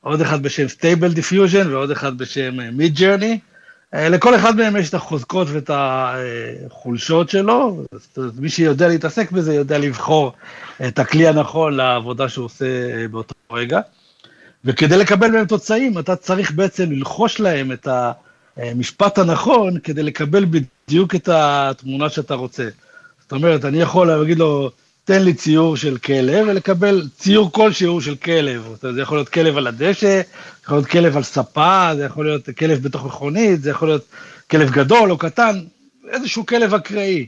עוד 0.00 0.20
אחד 0.20 0.42
בשם 0.42 0.66
Stable 0.66 1.16
Diffusion 1.16 1.66
ועוד 1.68 1.90
אחד 1.90 2.18
בשם 2.18 2.60
אה, 2.60 2.68
Mid 2.78 2.98
Journey. 2.98 3.38
אה, 3.94 4.08
לכל 4.08 4.34
אחד 4.34 4.56
מהם 4.56 4.76
יש 4.76 4.88
את 4.88 4.94
החוזקות 4.94 5.48
ואת 5.50 5.70
החולשות 5.74 7.30
שלו, 7.30 7.84
מי 8.38 8.48
שיודע 8.48 8.88
להתעסק 8.88 9.30
בזה 9.30 9.54
יודע 9.54 9.78
לבחור 9.78 10.32
את 10.88 10.98
הכלי 10.98 11.28
הנכון 11.28 11.74
לעבודה 11.74 12.28
שהוא 12.28 12.44
עושה 12.44 12.64
אה, 12.64 13.08
באותו 13.08 13.34
רגע. 13.50 13.80
וכדי 14.64 14.96
לקבל 14.96 15.30
מהם 15.30 15.46
תוצאים, 15.46 15.98
אתה 15.98 16.16
צריך 16.16 16.52
בעצם 16.52 16.92
ללחוש 16.92 17.40
להם 17.40 17.72
את 17.72 17.88
המשפט 18.56 19.18
הנכון 19.18 19.78
כדי 19.78 20.02
לקבל 20.02 20.44
בדיוק 20.44 21.14
את 21.14 21.28
התמונה 21.32 22.10
שאתה 22.10 22.34
רוצה. 22.34 22.68
זאת 23.22 23.32
אומרת, 23.32 23.64
אני 23.64 23.80
יכול 23.80 24.06
להגיד 24.06 24.38
לו, 24.38 24.70
תן 25.04 25.22
לי 25.22 25.34
ציור 25.34 25.76
של 25.76 25.96
כלב 25.96 26.46
ולקבל 26.48 27.08
ציור 27.18 27.52
כלשהו 27.52 28.00
של 28.00 28.14
כלב. 28.14 28.76
זה 28.80 29.02
יכול 29.02 29.18
להיות 29.18 29.28
כלב 29.28 29.56
על 29.56 29.66
הדשא, 29.66 30.00
זה 30.00 30.22
יכול 30.64 30.76
להיות 30.76 30.86
כלב 30.88 31.16
על 31.16 31.22
ספה, 31.22 31.90
זה 31.96 32.04
יכול 32.04 32.26
להיות 32.26 32.48
כלב 32.58 32.82
בתוך 32.82 33.04
מכונית, 33.04 33.62
זה 33.62 33.70
יכול 33.70 33.88
להיות 33.88 34.04
כלב 34.50 34.70
גדול 34.70 35.10
או 35.10 35.18
קטן, 35.18 35.60
איזשהו 36.10 36.46
כלב 36.46 36.74
אקראי. 36.74 37.26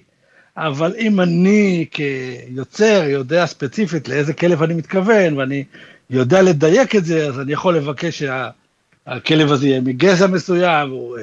אבל 0.57 0.95
אם 0.99 1.21
אני 1.21 1.87
כיוצר 1.91 3.03
יודע 3.09 3.47
ספציפית 3.47 4.09
לאיזה 4.09 4.33
כלב 4.33 4.63
אני 4.63 4.75
מתכוון, 4.75 5.39
ואני 5.39 5.65
יודע 6.11 6.43
לדייק 6.43 6.97
את 6.97 7.05
זה, 7.05 7.27
אז 7.27 7.41
אני 7.41 7.53
יכול 7.53 7.77
לבקש 7.77 8.23
שהכלב 8.23 9.53
הזה 9.53 9.67
יהיה 9.67 9.81
מגזע 9.81 10.27
מסוים, 10.27 10.91
הוא 10.91 11.19
אה, 11.19 11.23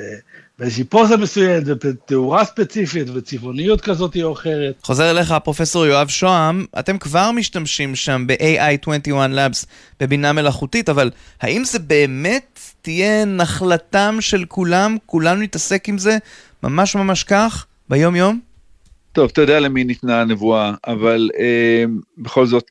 באיזושהי 0.63 0.83
פוזה 0.83 1.17
מסוימת, 1.17 1.63
ותאורה 1.67 2.45
ספציפית, 2.45 3.09
וצבעוניות 3.13 3.81
כזאת 3.81 4.17
או 4.23 4.33
אחרת. 4.33 4.73
חוזר 4.83 5.11
אליך, 5.11 5.33
פרופסור 5.43 5.85
יואב 5.85 6.07
שוהם, 6.07 6.65
אתם 6.79 6.97
כבר 6.97 7.31
משתמשים 7.31 7.95
שם 7.95 8.27
ב-AI21 8.27 9.07
Labs 9.09 9.65
בבינה 9.99 10.33
מלאכותית, 10.33 10.89
אבל 10.89 11.11
האם 11.41 11.63
זה 11.63 11.79
באמת 11.79 12.59
תהיה 12.81 13.25
נחלתם 13.25 14.17
של 14.19 14.45
כולם? 14.47 14.97
כולנו 15.05 15.41
נתעסק 15.41 15.89
עם 15.89 15.97
זה 15.97 16.17
ממש 16.63 16.95
ממש 16.95 17.23
כך, 17.23 17.65
ביום-יום? 17.89 18.39
טוב, 19.11 19.29
אתה 19.33 19.41
יודע 19.41 19.59
למי 19.59 19.83
ניתנה 19.83 20.21
הנבואה, 20.21 20.73
אבל 20.87 21.29
אה, 21.39 21.83
בכל 22.17 22.45
זאת, 22.45 22.63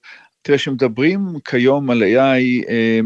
תראה, 0.42 0.58
כשמדברים 0.58 1.34
כיום 1.44 1.90
על 1.90 2.02
AI, 2.02 2.68
אה, 2.68 3.00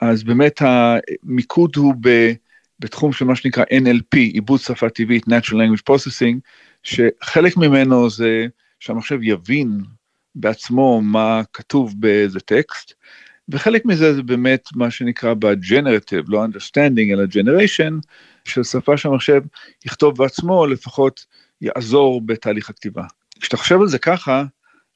אז 0.00 0.22
באמת 0.22 0.62
המיקוד 0.64 1.76
הוא 1.76 1.94
ב... 2.00 2.32
בתחום 2.80 3.12
של 3.12 3.24
מה 3.24 3.36
שנקרא 3.36 3.64
NLP, 3.64 4.16
עיבוד 4.16 4.60
שפה 4.60 4.88
טבעית, 4.88 5.24
Natural 5.26 5.52
Language 5.52 5.82
Processing, 5.90 6.36
שחלק 6.82 7.56
ממנו 7.56 8.10
זה 8.10 8.46
שהמחשב 8.80 9.18
יבין 9.22 9.80
בעצמו 10.34 11.00
מה 11.02 11.42
כתוב 11.52 11.94
באיזה 11.96 12.40
טקסט, 12.40 12.92
וחלק 13.48 13.84
מזה 13.84 14.14
זה 14.14 14.22
באמת 14.22 14.68
מה 14.74 14.90
שנקרא 14.90 15.34
ב-Generative, 15.34 16.24
לא 16.28 16.44
understanding 16.44 17.12
אלא 17.12 17.24
generation, 17.24 17.92
של 18.44 18.62
שפה 18.62 18.96
שהמחשב 18.96 19.42
יכתוב 19.84 20.16
בעצמו, 20.16 20.66
לפחות 20.66 21.26
יעזור 21.60 22.20
בתהליך 22.26 22.70
הכתיבה. 22.70 23.04
כשאתה 23.40 23.56
חושב 23.56 23.80
על 23.80 23.88
זה 23.88 23.98
ככה, 23.98 24.44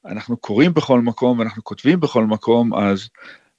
אנחנו 0.05 0.37
קוראים 0.37 0.73
בכל 0.73 1.01
מקום 1.01 1.39
ואנחנו 1.39 1.63
כותבים 1.63 1.99
בכל 1.99 2.25
מקום, 2.25 2.73
אז 2.73 3.09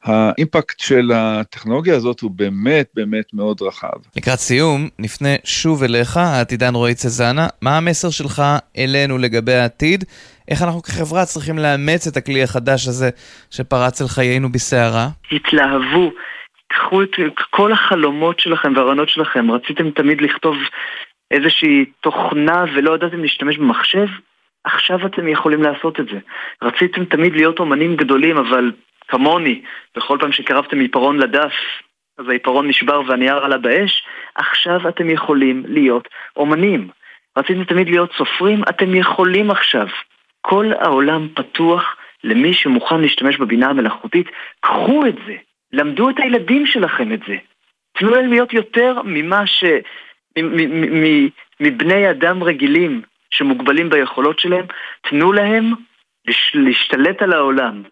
האימפקט 0.05 0.81
של 0.81 1.11
הטכנולוגיה 1.15 1.97
הזאת 1.97 2.21
הוא 2.21 2.31
באמת 2.31 2.87
באמת 2.95 3.25
מאוד 3.35 3.63
רחב. 3.63 3.99
לקראת 4.17 4.39
סיום, 4.39 4.89
נפנה 4.99 5.29
שוב 5.45 5.83
אליך, 5.83 6.17
העתידן 6.17 6.75
רועי 6.75 6.95
צזנה, 6.95 7.47
מה 7.63 7.77
המסר 7.77 8.11
שלך 8.11 8.43
אלינו 8.79 9.19
לגבי 9.19 9.55
העתיד? 9.55 10.05
איך 10.49 10.63
אנחנו 10.63 10.83
כחברה 10.83 11.25
צריכים 11.25 11.59
לאמץ 11.59 12.07
את 12.07 12.17
הכלי 12.17 12.43
החדש 12.43 12.89
הזה 12.89 13.11
שפרץ 13.51 14.01
על 14.01 14.09
חיינו 14.09 14.53
בסערה? 14.53 15.09
התלהבו, 15.33 16.13
קחו 16.69 17.03
את 17.03 17.11
כל 17.51 17.73
החלומות 17.73 18.41
שלכם 18.41 18.73
והרעיונות 18.77 19.09
שלכם, 19.09 19.51
רציתם 19.51 19.91
תמיד 19.91 20.21
לכתוב 20.21 20.57
איזושהי 21.31 21.85
תוכנה 22.01 22.65
ולא 22.75 22.95
ידעתם 22.95 23.23
להשתמש 23.23 23.59
במחשב? 23.59 24.07
עכשיו 24.65 25.07
אתם 25.07 25.29
יכולים 25.29 25.63
לעשות 25.63 26.01
את 26.01 26.07
זה. 26.07 26.19
רציתם 26.63 27.05
תמיד 27.05 27.33
להיות 27.33 27.59
אומנים 27.59 27.97
גדולים, 27.97 28.37
אבל 28.37 28.73
כמוני, 29.13 29.63
בכל 29.97 30.19
פעם 30.21 30.33
שקרבתם 30.33 30.81
עיפרון 30.81 31.19
לדף, 31.19 31.53
אז 32.19 32.29
העיפרון 32.29 32.69
נשבר 32.69 33.03
והנייר 33.07 33.37
עלה 33.37 33.59
באש, 33.59 34.05
עכשיו 34.35 34.89
אתם 34.89 35.11
יכולים 35.11 35.65
להיות 35.69 36.09
אומנים. 36.37 36.89
רציתם 37.39 37.65
תמיד 37.65 37.89
להיות 37.89 38.13
סופרים, 38.13 38.63
אתם 38.69 38.95
יכולים 38.95 39.51
עכשיו. 39.51 39.87
כל 40.41 40.67
העולם 40.79 41.29
פתוח 41.35 41.97
למי 42.25 42.55
שמוכן 42.55 43.01
להשתמש 43.01 43.37
בבינה 43.37 43.69
המלאכותית, 43.71 44.27
קחו 44.61 45.07
את 45.07 45.15
זה, 45.27 45.35
למדו 45.73 46.11
את 46.11 46.19
הילדים 46.19 46.67
שלכם 46.67 47.13
את 47.13 47.21
זה. 47.27 47.37
תנו 47.99 48.11
להם 48.11 48.31
להיות 48.31 48.53
יותר 48.53 48.99
ממה 49.05 49.47
ש... 49.47 49.65
מבני 51.61 52.11
אדם 52.11 52.43
רגילים 52.43 53.03
שמוגבלים 53.31 53.91
ביכולות 53.91 54.39
שלהם, 54.39 54.65
תנו 55.03 55.33
להם 55.33 55.73
להשתלט 56.55 57.23
על 57.23 57.33
העולם. 57.33 57.83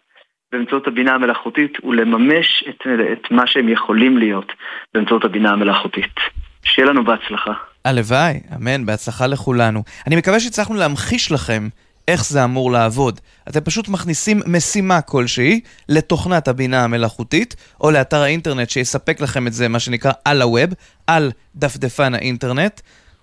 באמצעות 0.53 0.87
הבינה 0.87 1.15
המלאכותית 1.15 1.85
ולממש 1.85 2.65
את, 2.69 2.87
את 3.13 3.31
מה 3.31 3.47
שהם 3.47 3.69
יכולים 3.69 4.19
להיות 4.19 4.53
באמצעות 4.95 5.25
הבינה 5.25 5.53
המלאכותית. 5.53 6.15
שיהיה 6.63 6.89
לנו 6.89 7.05
בהצלחה. 7.05 7.53
הלוואי, 7.85 8.41
אמן, 8.57 8.87
בהצלחה 8.87 9.27
לכולנו. 9.27 9.83
אני 10.07 10.17
מקווה 10.17 10.41
שהצלחנו 10.41 10.75
להמחיש 10.75 11.33
לכם 11.33 11.69
איך 12.09 12.25
זה 12.25 12.45
אמור 12.45 12.73
לעבוד. 12.73 13.21
אתם 13.49 13.61
פשוט 13.61 13.89
מכניסים 13.89 14.41
משימה 14.47 15.01
כלשהי 15.01 15.61
לתוכנת 15.89 16.49
הבינה 16.49 16.85
המלאכותית, 16.85 17.57
או 17.81 17.91
לאתר 17.91 18.23
האינטרנט 18.23 18.71
שיספק 18.71 19.21
לכם 19.21 19.47
את 19.47 19.53
זה, 19.53 19.69
מה 19.69 19.79
שנקרא 19.79 20.13
על 20.25 20.43
הווב, 20.43 20.71
על 21.07 21.31
דפדפן 21.57 22.15
האינטרנט, 22.15 22.81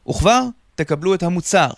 וכבר 0.09 0.41
תקבלו 0.75 1.13
את 1.13 1.23
המוצר. 1.23 1.69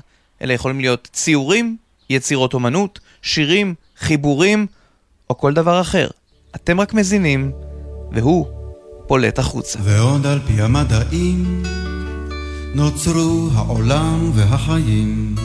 אלה 0.42 0.54
יכולים 0.54 0.80
להיות 0.80 1.10
ציורים, 1.12 1.78
יצירות 2.10 2.54
אומנות, 2.54 3.00
שירים, 3.22 3.76
חיבורים, 3.98 4.68
או 5.30 5.38
כל 5.38 5.54
דבר 5.54 5.82
אחר. 5.82 6.08
אתם 6.56 6.80
רק 6.80 6.94
מזינים, 6.94 7.52
והוא 8.12 8.46
פולט 9.08 9.40
החוצה. 9.40 9.80
ועוד 9.84 10.26
על 10.26 10.40
פי 10.48 10.62
המדעים 10.62 11.64
נוצרו 12.76 13.50
העולם 13.56 14.32
והחיים 14.34 15.36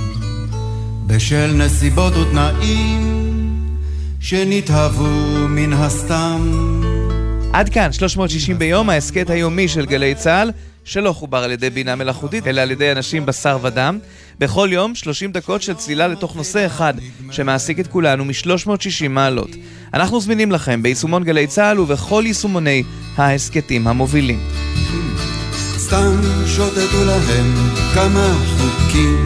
בשל 1.06 1.52
נסיבות 1.54 2.12
ותנאים 2.16 3.26
שנתהוו 4.20 5.48
מן 5.48 5.72
הסתם. 5.72 6.50
עד 7.52 7.68
כאן 7.68 7.92
360 7.92 8.58
ביום, 8.58 8.90
ההסכת 8.90 9.30
היומי 9.30 9.68
של 9.68 9.86
גלי 9.86 10.14
צה"ל. 10.14 10.50
שלא 10.84 11.12
חובר 11.12 11.38
על 11.38 11.52
ידי 11.52 11.70
בינה 11.70 11.96
מלאכותית, 11.96 12.46
אלא 12.46 12.60
על 12.60 12.70
ידי 12.70 12.92
אנשים 12.92 13.26
בשר 13.26 13.58
ודם. 13.62 13.98
בכל 14.38 14.68
יום 14.72 14.94
30 14.94 15.32
דקות 15.32 15.62
של 15.62 15.74
צלילה 15.74 16.08
לתוך 16.08 16.36
נושא 16.36 16.66
אחד, 16.66 16.94
שמעסיק 17.30 17.80
את 17.80 17.86
כולנו 17.86 18.24
מ-360 18.24 19.08
מעלות. 19.08 19.50
אנחנו 19.94 20.20
זמינים 20.20 20.52
לכם 20.52 20.82
ביישומון 20.82 21.24
גלי 21.24 21.46
צה"ל 21.46 21.80
ובכל 21.80 22.22
יישומוני 22.26 22.82
ההסכתים 23.16 23.86
המובילים. 23.88 24.40
סתם 25.76 26.20
שוטטו 26.46 27.04
להם 27.06 27.54
כמה 27.94 28.34
חוקים, 28.58 29.24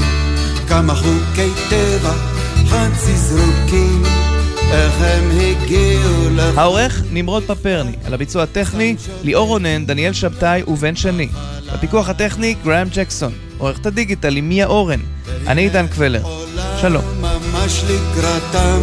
כמה 0.68 0.94
חוקי 0.94 1.50
טבע 1.70 2.12
חצי 2.66 3.16
זרוקים. 3.16 4.27
איך 4.72 4.94
הם 5.00 5.30
הגיעו 5.30 6.30
לך... 6.30 6.58
העורך 6.58 7.02
נמרוד 7.12 7.42
פפרני, 7.46 7.92
על 8.04 8.14
הביצוע 8.14 8.42
הטכני 8.42 8.96
ליאור 9.22 9.48
רונן, 9.48 9.86
דניאל 9.86 10.12
שבתאי 10.12 10.62
ובן 10.66 10.96
שני. 10.96 11.28
בפיקוח 11.74 12.08
הטכני 12.08 12.54
גראם 12.64 12.88
ג'קסון. 12.94 13.32
עורכת 13.58 13.86
הדיגיטל 13.86 14.34
היא 14.34 14.42
מיה 14.42 14.66
אורן. 14.66 15.00
אני 15.46 15.62
עידן 15.62 15.86
קבלר. 15.86 16.22
שלום. 16.80 17.04
ממש 17.20 17.84
לקראתם 17.84 18.82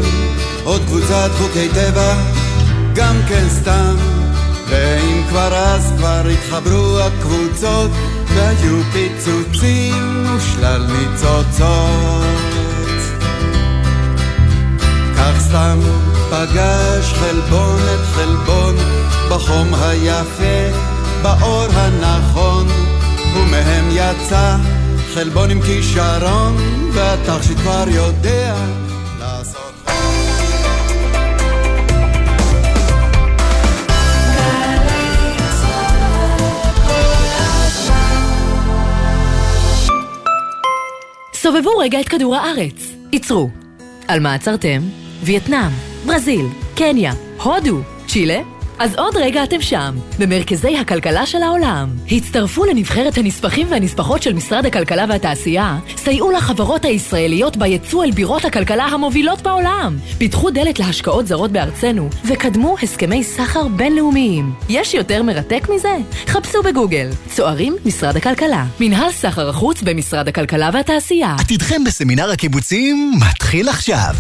עוד 0.64 0.82
קבוצת 0.86 1.30
חוקי 1.38 1.70
טבע, 1.70 2.16
גם 2.96 3.16
כן 3.30 3.46
סתם. 3.50 3.96
ואם 4.68 5.24
כבר 5.30 5.56
אז 5.56 5.94
כבר 5.98 6.22
התחברו 6.34 7.00
הקבוצות, 7.00 7.92
והיו 8.28 8.84
פיצוצים 8.94 10.26
ושלל 10.38 10.86
ניצוצות. 10.88 12.55
סתם 15.56 15.80
פגש 16.30 17.14
חלבון 17.14 17.80
את 17.80 18.06
חלבון 18.06 18.76
בחום 19.30 19.74
היפה, 19.74 20.78
באור 21.22 21.66
הנכון, 21.72 22.68
ומהם 23.36 23.90
יצא 23.92 24.58
חלבון 25.14 25.52
עם 25.52 25.62
כישרון, 25.62 26.56
והתכשיט 26.94 27.58
כבר 27.58 27.86
יודע. 27.88 28.56
סובבו 41.34 41.78
רגע 41.78 42.00
את 42.00 42.10
כדור 42.10 42.36
הארץ. 42.36 42.92
עצרו. 43.12 43.50
על 44.08 44.20
מה 44.20 44.34
עצרתם? 44.34 45.05
וייטנאם, 45.24 45.72
ברזיל, 46.06 46.46
קניה, 46.76 47.14
הודו, 47.44 47.82
צ'ילה? 48.08 48.42
אז 48.80 48.96
עוד 48.96 49.18
רגע 49.18 49.44
אתם 49.44 49.62
שם, 49.62 49.96
במרכזי 50.20 50.78
הכלכלה 50.78 51.26
של 51.26 51.42
העולם. 51.44 51.90
הצטרפו 52.12 52.66
לנבחרת 52.66 53.18
הנספחים 53.18 53.68
והנספחות 53.70 54.24
של 54.24 54.34
משרד 54.34 54.66
הכלכלה 54.66 55.06
והתעשייה, 55.10 55.78
סייעו 55.98 56.32
לחברות 56.32 56.86
הישראליות 56.86 57.58
ביצוא 57.58 58.04
אל 58.04 58.12
בירות 58.12 58.46
הכלכלה 58.46 58.84
המובילות 58.84 59.42
בעולם, 59.42 59.98
פיתחו 60.18 60.50
דלת 60.50 60.80
להשקעות 60.80 61.28
זרות 61.28 61.52
בארצנו, 61.52 62.10
וקדמו 62.26 62.76
הסכמי 62.84 63.24
סחר 63.24 63.68
בינלאומיים. 63.68 64.54
יש 64.70 64.94
יותר 64.94 65.24
מרתק 65.24 65.68
מזה? 65.76 65.96
חפשו 66.28 66.64
בגוגל. 66.64 67.10
צוערים, 67.30 67.76
משרד 67.86 68.18
הכלכלה. 68.18 68.66
מנהל 68.80 69.12
סחר 69.12 69.50
החוץ 69.50 69.82
במשרד 69.82 70.28
הכלכלה 70.28 70.70
והתעשייה. 70.74 71.36
עתידכם 71.40 71.84
בסמינר 71.84 72.32
הקיבוצים 72.32 73.12
מתחיל 73.30 73.70
עכשיו. 73.70 74.16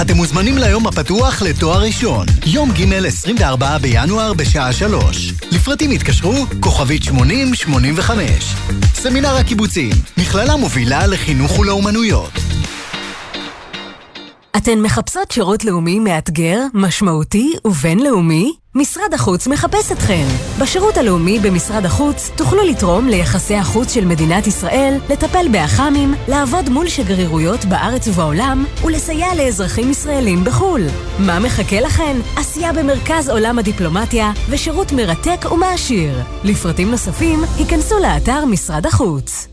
אתם 0.00 0.16
מוזמנים 0.16 0.58
ליום 0.58 0.86
הפתוח 0.86 1.42
לתואר 1.42 1.82
ראשון, 1.82 2.26
יום 2.46 2.70
ג' 2.72 2.92
24 3.06 3.78
בינואר 3.78 4.34
בשעה 4.34 4.72
3. 4.72 5.32
לפרטים 5.52 5.90
התקשרו, 5.90 6.34
כוכבית 6.60 7.02
8085. 7.02 8.54
סמינר 8.94 9.36
הקיבוצים, 9.36 9.90
מכללה 10.18 10.56
מובילה 10.56 11.06
לחינוך 11.06 11.58
ולאומנויות. 11.58 12.32
אתן 14.56 14.78
מחפשות 14.78 15.30
שירות 15.30 15.64
לאומי 15.64 15.98
מאתגר, 15.98 16.60
משמעותי 16.74 17.54
ובינלאומי? 17.64 18.52
משרד 18.78 19.14
החוץ 19.14 19.46
מחפש 19.46 19.92
אתכן. 19.92 20.26
בשירות 20.60 20.96
הלאומי 20.96 21.38
במשרד 21.38 21.84
החוץ 21.84 22.30
תוכלו 22.36 22.62
לתרום 22.62 23.08
ליחסי 23.08 23.54
החוץ 23.54 23.94
של 23.94 24.04
מדינת 24.04 24.46
ישראל, 24.46 24.98
לטפל 25.10 25.48
באח"מים, 25.52 26.14
לעבוד 26.28 26.68
מול 26.68 26.88
שגרירויות 26.88 27.64
בארץ 27.64 28.08
ובעולם 28.08 28.64
ולסייע 28.84 29.34
לאזרחים 29.34 29.90
ישראלים 29.90 30.44
בחו"ל. 30.44 30.82
מה 31.18 31.38
מחכה 31.38 31.80
לכן? 31.80 32.16
עשייה 32.36 32.72
במרכז 32.72 33.28
עולם 33.28 33.58
הדיפלומטיה 33.58 34.32
ושירות 34.50 34.92
מרתק 34.92 35.52
ומעשיר. 35.52 36.18
לפרטים 36.44 36.90
נוספים, 36.90 37.40
היכנסו 37.58 37.98
לאתר 37.98 38.44
משרד 38.44 38.86
החוץ. 38.86 39.48